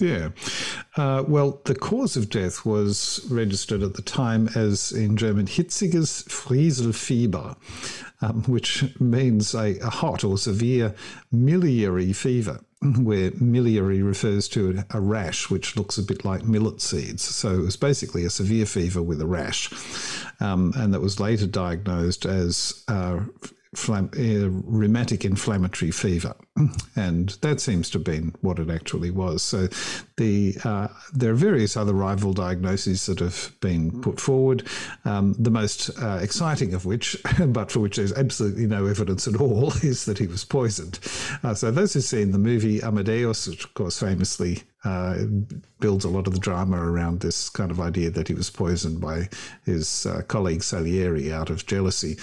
[0.00, 0.28] Yeah.
[0.96, 6.24] Uh, well, the cause of death was registered at the time as in German hitziges
[6.28, 7.56] Frieselfieber,
[8.20, 10.94] um, which means a, a, hot or severe
[11.32, 12.60] miliary fever,
[13.00, 17.22] where miliary refers to a rash which looks a bit like millet seeds.
[17.22, 19.70] So it was basically a severe fever with a rash.
[20.38, 23.20] Um, and that was later diagnosed as uh,
[23.86, 26.34] uh, rheumatic inflammatory fever,
[26.96, 29.42] and that seems to have been what it actually was.
[29.42, 29.68] So,
[30.16, 34.66] the uh, there are various other rival diagnoses that have been put forward.
[35.04, 37.16] Um, the most uh, exciting of which,
[37.48, 40.98] but for which there's absolutely no evidence at all, is that he was poisoned.
[41.42, 45.24] Uh, so, those who've seen the movie Amadeus, which of course famously uh,
[45.80, 49.00] builds a lot of the drama around this kind of idea that he was poisoned
[49.00, 49.28] by
[49.64, 52.16] his uh, colleague Salieri out of jealousy.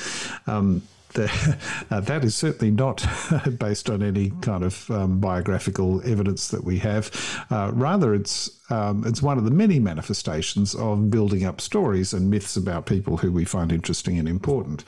[0.47, 0.81] Um,
[1.15, 1.57] the,
[1.91, 3.05] uh, that is certainly not
[3.59, 7.11] based on any kind of um, biographical evidence that we have.
[7.49, 12.29] Uh, rather, it's um, it's one of the many manifestations of building up stories and
[12.29, 14.83] myths about people who we find interesting and important.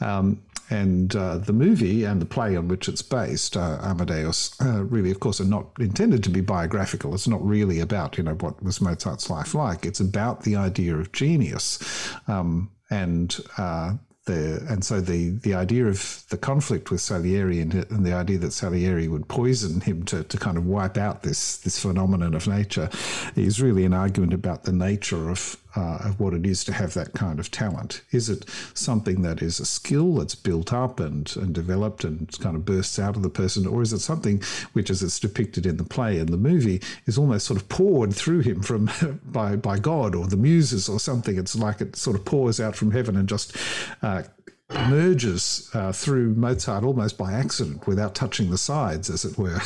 [0.00, 4.84] Um, and uh, the movie and the play on which it's based, uh, Amadeus, uh,
[4.84, 7.14] really, of course, are not intended to be biographical.
[7.14, 9.86] It's not really about, you know, what was Mozart's life like.
[9.86, 11.78] It's about the idea of genius.
[12.26, 13.94] Um, and uh,
[14.26, 18.38] the, and so the, the idea of the conflict with Salieri and, and, the idea
[18.38, 22.46] that Salieri would poison him to, to kind of wipe out this this phenomenon of
[22.46, 22.90] nature
[23.34, 26.94] is really an argument about the nature of uh, of what it is to have
[26.94, 28.02] that kind of talent.
[28.10, 32.56] Is it something that is a skill that's built up and, and developed and kind
[32.56, 35.76] of bursts out of the person, or is it something which, as it's depicted in
[35.76, 38.90] the play and the movie, is almost sort of poured through him from
[39.24, 41.38] by by God or the muses or something?
[41.38, 43.56] It's like it sort of pours out from heaven and just
[44.02, 44.22] uh,
[44.70, 49.60] emerges uh, through Mozart almost by accident, without touching the sides, as it were.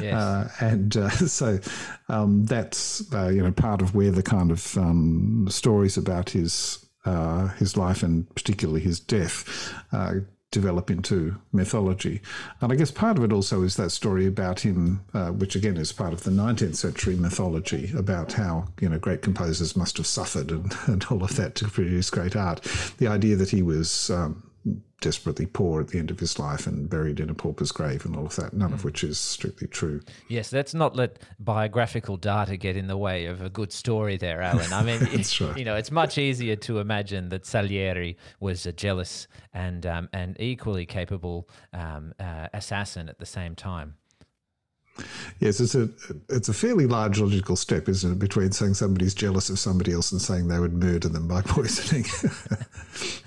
[0.00, 0.14] Yes.
[0.24, 1.58] Uh, and uh, so
[2.08, 6.84] um, that's uh, you know part of where the kind of um, stories about his
[7.04, 10.14] uh, his life and particularly his death uh,
[10.54, 12.22] develop into mythology.
[12.60, 15.76] And I guess part of it also is that story about him, uh, which again
[15.76, 20.06] is part of the 19th century mythology about how, you know, great composers must have
[20.06, 22.60] suffered and, and all of that to produce great art.
[22.98, 24.48] The idea that he was um,
[25.00, 28.16] desperately poor at the end of his life and buried in a pauper's grave and
[28.16, 28.74] all of that, none mm.
[28.74, 30.00] of which is strictly true.
[30.28, 34.40] Yes, let's not let biographical data get in the way of a good story there,
[34.40, 34.72] Alan.
[34.72, 35.58] I mean, it, right.
[35.58, 40.36] you know, it's much easier to imagine that Salieri was a jealous and, um, and
[40.40, 43.96] equally capable um, uh, assassin at the same time.
[45.40, 45.88] Yes, it's a
[46.28, 50.12] it's a fairly large logical step, isn't it, between saying somebody's jealous of somebody else
[50.12, 52.04] and saying they would murder them by poisoning.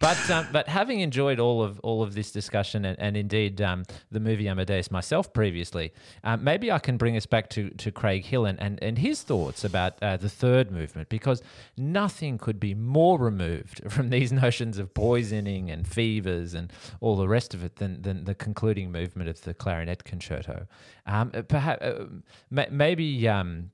[0.00, 3.84] But um, but having enjoyed all of all of this discussion and, and indeed um,
[4.10, 5.92] the movie Amadeus myself previously,
[6.24, 9.22] um, maybe I can bring us back to, to Craig Hill and, and, and his
[9.22, 11.42] thoughts about uh, the third movement because
[11.76, 17.28] nothing could be more removed from these notions of poisoning and fevers and all the
[17.28, 20.66] rest of it than, than the concluding movement of the clarinet concerto.
[21.06, 22.06] Um, perhaps uh,
[22.50, 23.70] maybe um,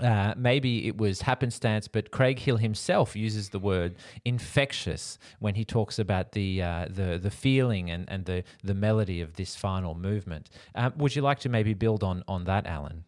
[0.00, 5.64] uh, maybe it was happenstance, but Craig Hill himself uses the word infectious when he
[5.64, 9.94] talks about the uh, the the feeling and, and the the melody of this final
[9.94, 10.50] movement.
[10.74, 13.04] Uh, would you like to maybe build on on that, Alan?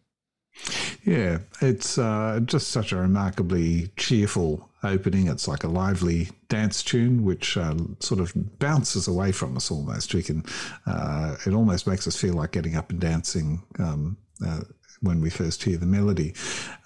[1.03, 5.27] Yeah, it's uh, just such a remarkably cheerful opening.
[5.27, 10.13] It's like a lively dance tune, which uh, sort of bounces away from us almost.
[10.13, 10.43] We can,
[10.85, 14.61] uh, it almost makes us feel like getting up and dancing um, uh,
[15.01, 16.33] when we first hear the melody.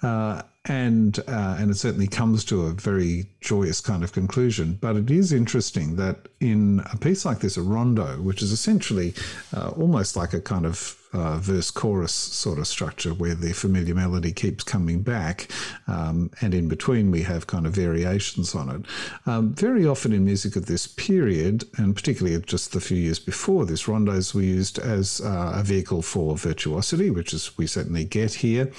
[0.02, 4.78] Uh, and uh, and it certainly comes to a very joyous kind of conclusion.
[4.80, 9.14] But it is interesting that in a piece like this, a rondo, which is essentially
[9.54, 13.94] uh, almost like a kind of uh, verse chorus sort of structure where the familiar
[13.94, 15.48] melody keeps coming back,
[15.88, 18.82] um, and in between we have kind of variations on it.
[19.26, 23.64] Um, very often in music of this period, and particularly just the few years before
[23.64, 28.34] this, rondos were used as uh, a vehicle for virtuosity, which is we certainly get
[28.34, 28.70] here.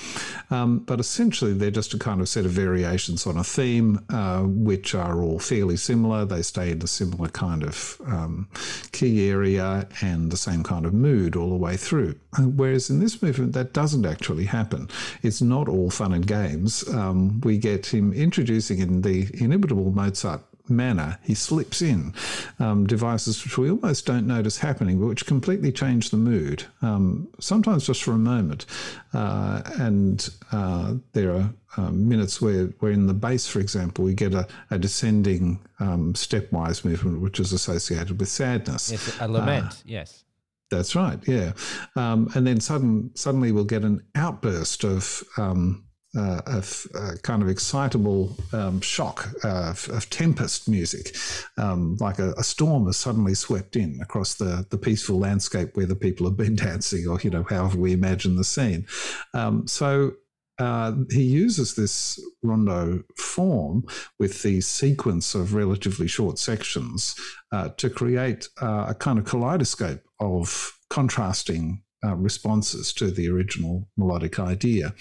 [0.51, 4.43] Um, but essentially, they're just a kind of set of variations on a theme, uh,
[4.43, 6.25] which are all fairly similar.
[6.25, 8.47] They stay in a similar kind of um,
[8.91, 12.15] key area and the same kind of mood all the way through.
[12.39, 14.89] Whereas in this movement, that doesn't actually happen.
[15.23, 16.87] It's not all fun and games.
[16.89, 22.13] Um, we get him introducing in the inimitable Mozart manner, he slips in
[22.59, 27.27] um, devices which we almost don't notice happening, but which completely change the mood, um,
[27.39, 28.65] sometimes just for a moment.
[29.13, 34.13] Uh, and uh, there are um, minutes where, where in the bass, for example, we
[34.13, 38.91] get a, a descending um, stepwise movement, which is associated with sadness.
[38.91, 40.23] Yes, a lament, uh, yes.
[40.69, 41.53] That's right, yeah.
[41.95, 45.87] Um, and then sudden, suddenly we'll get an outburst of um,
[46.17, 51.15] uh, of uh, kind of excitable um, shock uh, of, tempest music,
[51.57, 55.85] um, like a, a, storm has suddenly swept in across the, the peaceful landscape where
[55.85, 58.87] the people have been dancing, or you know, however we imagine the scene.
[59.33, 60.13] Um, so
[60.59, 63.85] uh, he uses this rondo form
[64.17, 67.15] with the sequence of relatively short sections
[67.51, 73.87] uh, to create uh, a kind of kaleidoscope of contrasting uh, responses to the original
[73.97, 74.93] melodic idea.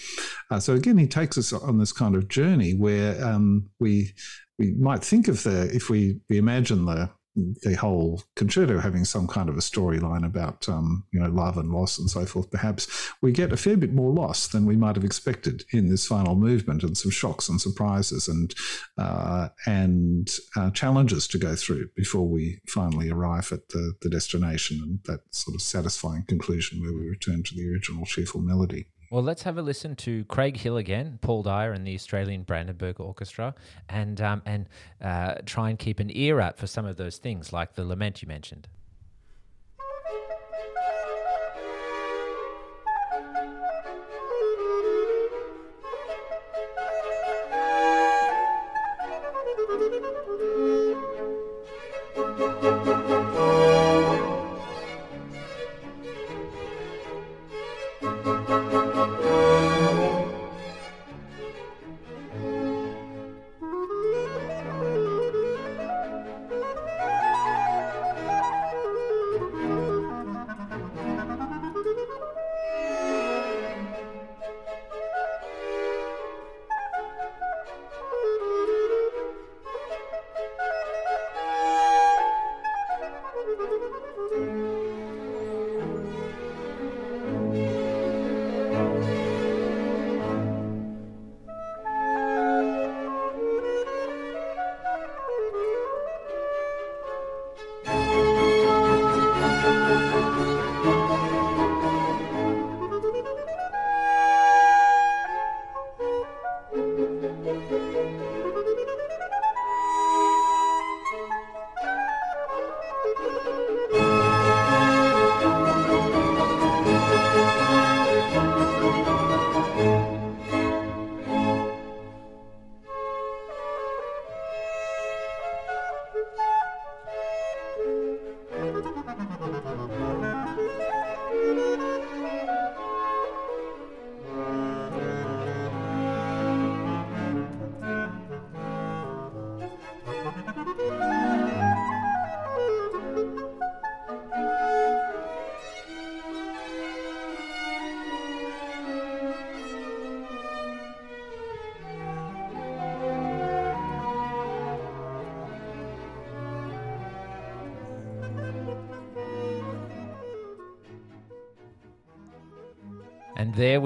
[0.51, 4.13] Uh, so again, he takes us on this kind of journey where um, we
[4.59, 9.27] we might think of the if we, we imagine the the whole concerto having some
[9.27, 13.13] kind of a storyline about um, you know love and loss and so forth, perhaps
[13.21, 16.35] we get a fair bit more loss than we might have expected in this final
[16.35, 18.55] movement, and some shocks and surprises and
[18.99, 24.81] uh, and uh, challenges to go through before we finally arrive at the, the destination
[24.83, 28.87] and that sort of satisfying conclusion where we return to the original cheerful melody.
[29.11, 32.99] Well, let's have a listen to Craig Hill again, Paul Dyer, and the Australian Brandenburg
[32.99, 33.55] Orchestra,
[33.89, 34.69] and um, and
[35.01, 38.23] uh, try and keep an ear out for some of those things, like the lament
[38.23, 38.69] you mentioned.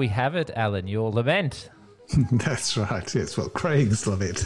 [0.01, 1.69] We have it, Alan, your lament.
[2.31, 3.13] That's right.
[3.13, 3.37] Yes.
[3.37, 4.43] Well, Craig's lament.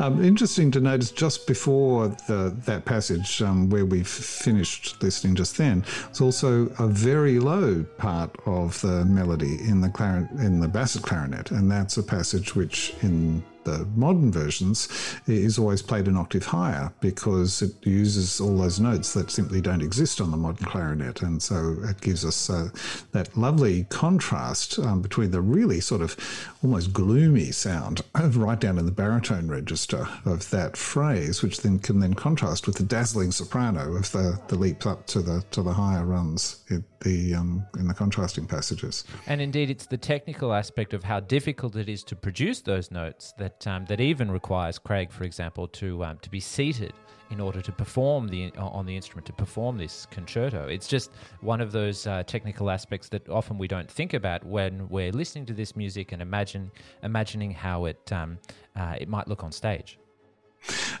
[0.00, 5.56] um, interesting to notice just before the, that passage um, where we've finished listening just
[5.56, 10.66] then, it's also a very low part of the melody in the clarinet, in the
[10.66, 14.88] basset clarinet, and that's a passage which in the modern versions
[15.26, 19.82] is always played an octave higher because it uses all those notes that simply don't
[19.82, 21.20] exist on the modern clarinet.
[21.20, 22.70] And so it gives us uh,
[23.12, 26.16] that lovely contrast um, between the really sort of
[26.62, 32.00] almost gloomy sound right down in the baritone register of that phrase, which then can
[32.00, 35.72] then contrast with the dazzling soprano of the, the leap up to the to the
[35.72, 39.04] higher runs in the um, in the contrasting passages.
[39.26, 43.32] And indeed, it's the technical aspect of how difficult it is to produce those notes
[43.38, 46.92] that um, that even requires Craig, for example, to um, to be seated
[47.30, 50.66] in order to perform the on the instrument to perform this concerto.
[50.68, 54.88] It's just one of those uh, technical aspects that often we don't think about when
[54.88, 56.70] we're listening to this music and imagine
[57.02, 58.38] imagining how it um,
[58.76, 59.98] uh, it might look on stage.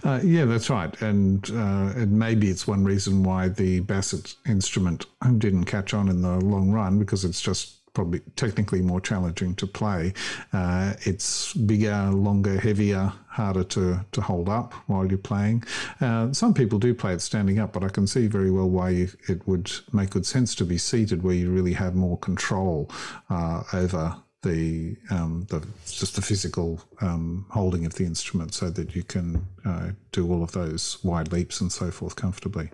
[0.04, 5.06] Uh, yeah, that's right, and uh, and maybe it's one reason why the basset instrument
[5.38, 9.66] didn't catch on in the long run because it's just probably technically more challenging to
[9.66, 10.12] play.
[10.52, 15.64] Uh, it's bigger, longer, heavier, harder to, to hold up while you're playing.
[16.02, 18.90] Uh, some people do play it standing up, but I can see very well why
[18.90, 22.90] you, it would make good sense to be seated where you really have more control
[23.30, 24.14] uh, over
[24.46, 29.46] the, um, the just the physical um, holding of the instrument so that you can
[29.64, 32.70] uh, do all of those wide leaps and so forth comfortably.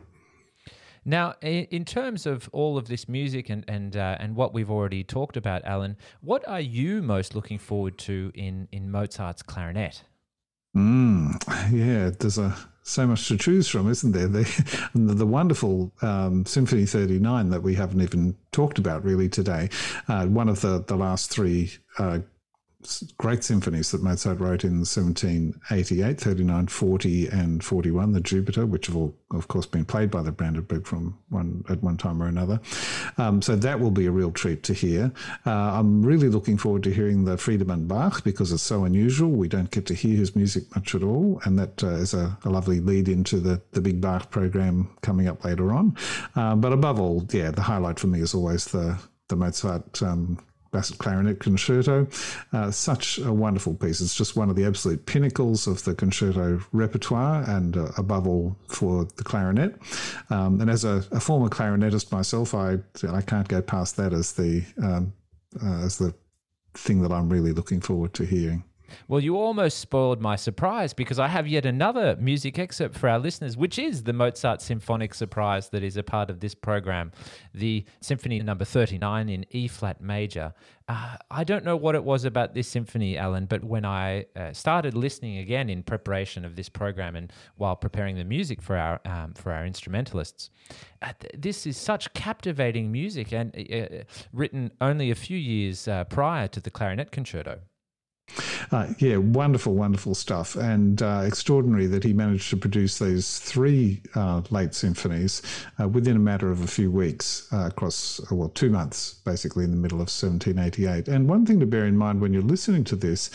[1.04, 5.02] Now, in terms of all of this music and and uh, and what we've already
[5.02, 10.04] talked about, Alan, what are you most looking forward to in in Mozart's clarinet?
[10.76, 11.42] Mm,
[11.72, 14.28] yeah, there's a so much to choose from, isn't there?
[14.94, 19.70] The, the wonderful um, Symphony 39 that we haven't even talked about really today,
[20.08, 22.18] uh, one of the, the last three uh,
[23.18, 28.96] great symphonies that Mozart wrote in 1788, 39, 40, and 41, the Jupiter, which have
[28.96, 32.60] all, of course, been played by the Brandenburg from one at one time or another.
[33.18, 35.12] Um, so that will be a real treat to hear.
[35.46, 39.30] Uh, I'm really looking forward to hearing the Friedemann Bach because it's so unusual.
[39.30, 42.36] We don't get to hear his music much at all, and that uh, is a,
[42.44, 45.96] a, lovely lead into the, the big Bach program coming up later on.
[46.36, 48.98] Uh, but above all, yeah, the highlight for me is always the
[49.28, 50.38] the Mozart um,
[50.72, 52.06] Clarinet Concerto.
[52.52, 54.00] Uh, such a wonderful piece.
[54.00, 58.56] It's just one of the absolute pinnacles of the concerto repertoire, and uh, above all
[58.68, 59.76] for the clarinet.
[60.30, 62.78] Um, and as a, a, former clarinetist myself, I
[63.08, 65.12] I can't go past that as the um,
[65.62, 66.14] uh, as the
[66.74, 68.64] thing that I'm really looking forward to hearing.
[69.08, 73.18] Well, you almost spoiled my surprise because I have yet another music excerpt for our
[73.18, 77.12] listeners, which is the Mozart Symphonic Surprise that is a part of this program,
[77.54, 80.54] the Symphony Number 39 in E flat major.
[80.88, 84.52] Uh, I don't know what it was about this symphony, Alan, but when I uh,
[84.52, 89.00] started listening again in preparation of this program and while preparing the music for our
[89.04, 90.50] um, for our instrumentalists,
[91.00, 96.04] uh, th- this is such captivating music and uh, written only a few years uh,
[96.04, 97.60] prior to the clarinet concerto.
[98.70, 104.00] Uh, yeah, wonderful, wonderful stuff, and uh, extraordinary that he managed to produce these three
[104.14, 105.42] uh, late symphonies
[105.80, 109.64] uh, within a matter of a few weeks uh, across, uh, well, two months, basically
[109.64, 111.08] in the middle of 1788.
[111.08, 113.30] And one thing to bear in mind when you're listening to this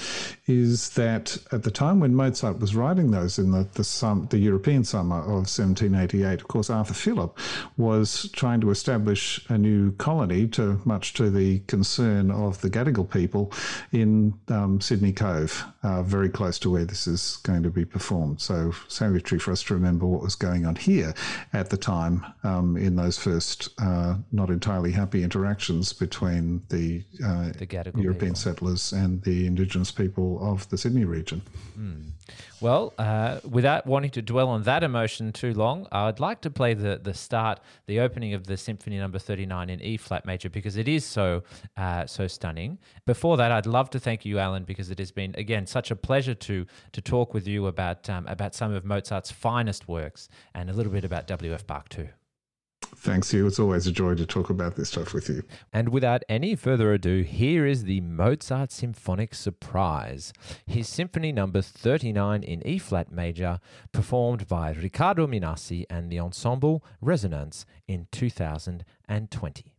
[0.48, 4.38] is that at the time when Mozart was writing those in the the, sum, the
[4.38, 7.38] European summer of 1788, of course, Arthur Phillip
[7.78, 13.10] was trying to establish a new colony, to much to the concern of the Gadigal
[13.10, 13.52] people
[13.92, 18.40] in um, Sydney Cove, uh, very close to where this is going to be performed.
[18.40, 21.16] So, salutary for us to remember what was going on here
[21.54, 27.50] at the time um, in those first uh, not entirely happy interactions between the, uh,
[27.58, 28.36] the European people.
[28.36, 31.42] settlers and the Indigenous people of the Sydney region.
[31.78, 32.12] Mm.
[32.60, 36.74] Well, uh, without wanting to dwell on that emotion too long, I'd like to play
[36.74, 40.50] the the start, the opening of the Symphony Number Thirty Nine in E flat major
[40.50, 41.44] because it is so
[41.78, 42.80] uh, so stunning.
[43.06, 45.96] Before that, I'd love to thank you, Alan, because it has been again such a
[45.96, 50.70] pleasure to to talk with you about um, about some of Mozart's finest works and
[50.70, 51.54] a little bit about W.
[51.54, 51.66] F.
[51.68, 52.10] Bach too.
[52.96, 53.46] Thanks, you.
[53.48, 55.44] It's always a joy to talk about this stuff with you.
[55.72, 60.34] And without any further ado, here is the Mozart Symphonic Surprise,
[60.66, 63.60] his Symphony Number 39 in E flat major,
[63.92, 69.74] performed by Riccardo Minasi and the ensemble Resonanz in 2020.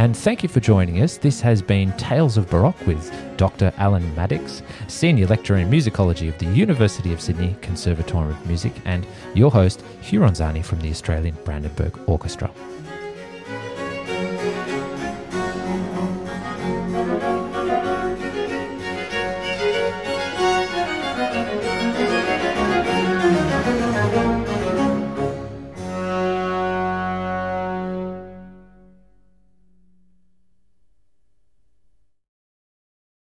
[0.00, 1.18] And thank you for joining us.
[1.18, 3.70] This has been Tales of Baroque with Dr.
[3.76, 9.06] Alan Maddox, Senior Lecturer in Musicology of the University of Sydney Conservatorium of Music, and
[9.34, 12.50] your host, Hugh Ronzani from the Australian Brandenburg Orchestra.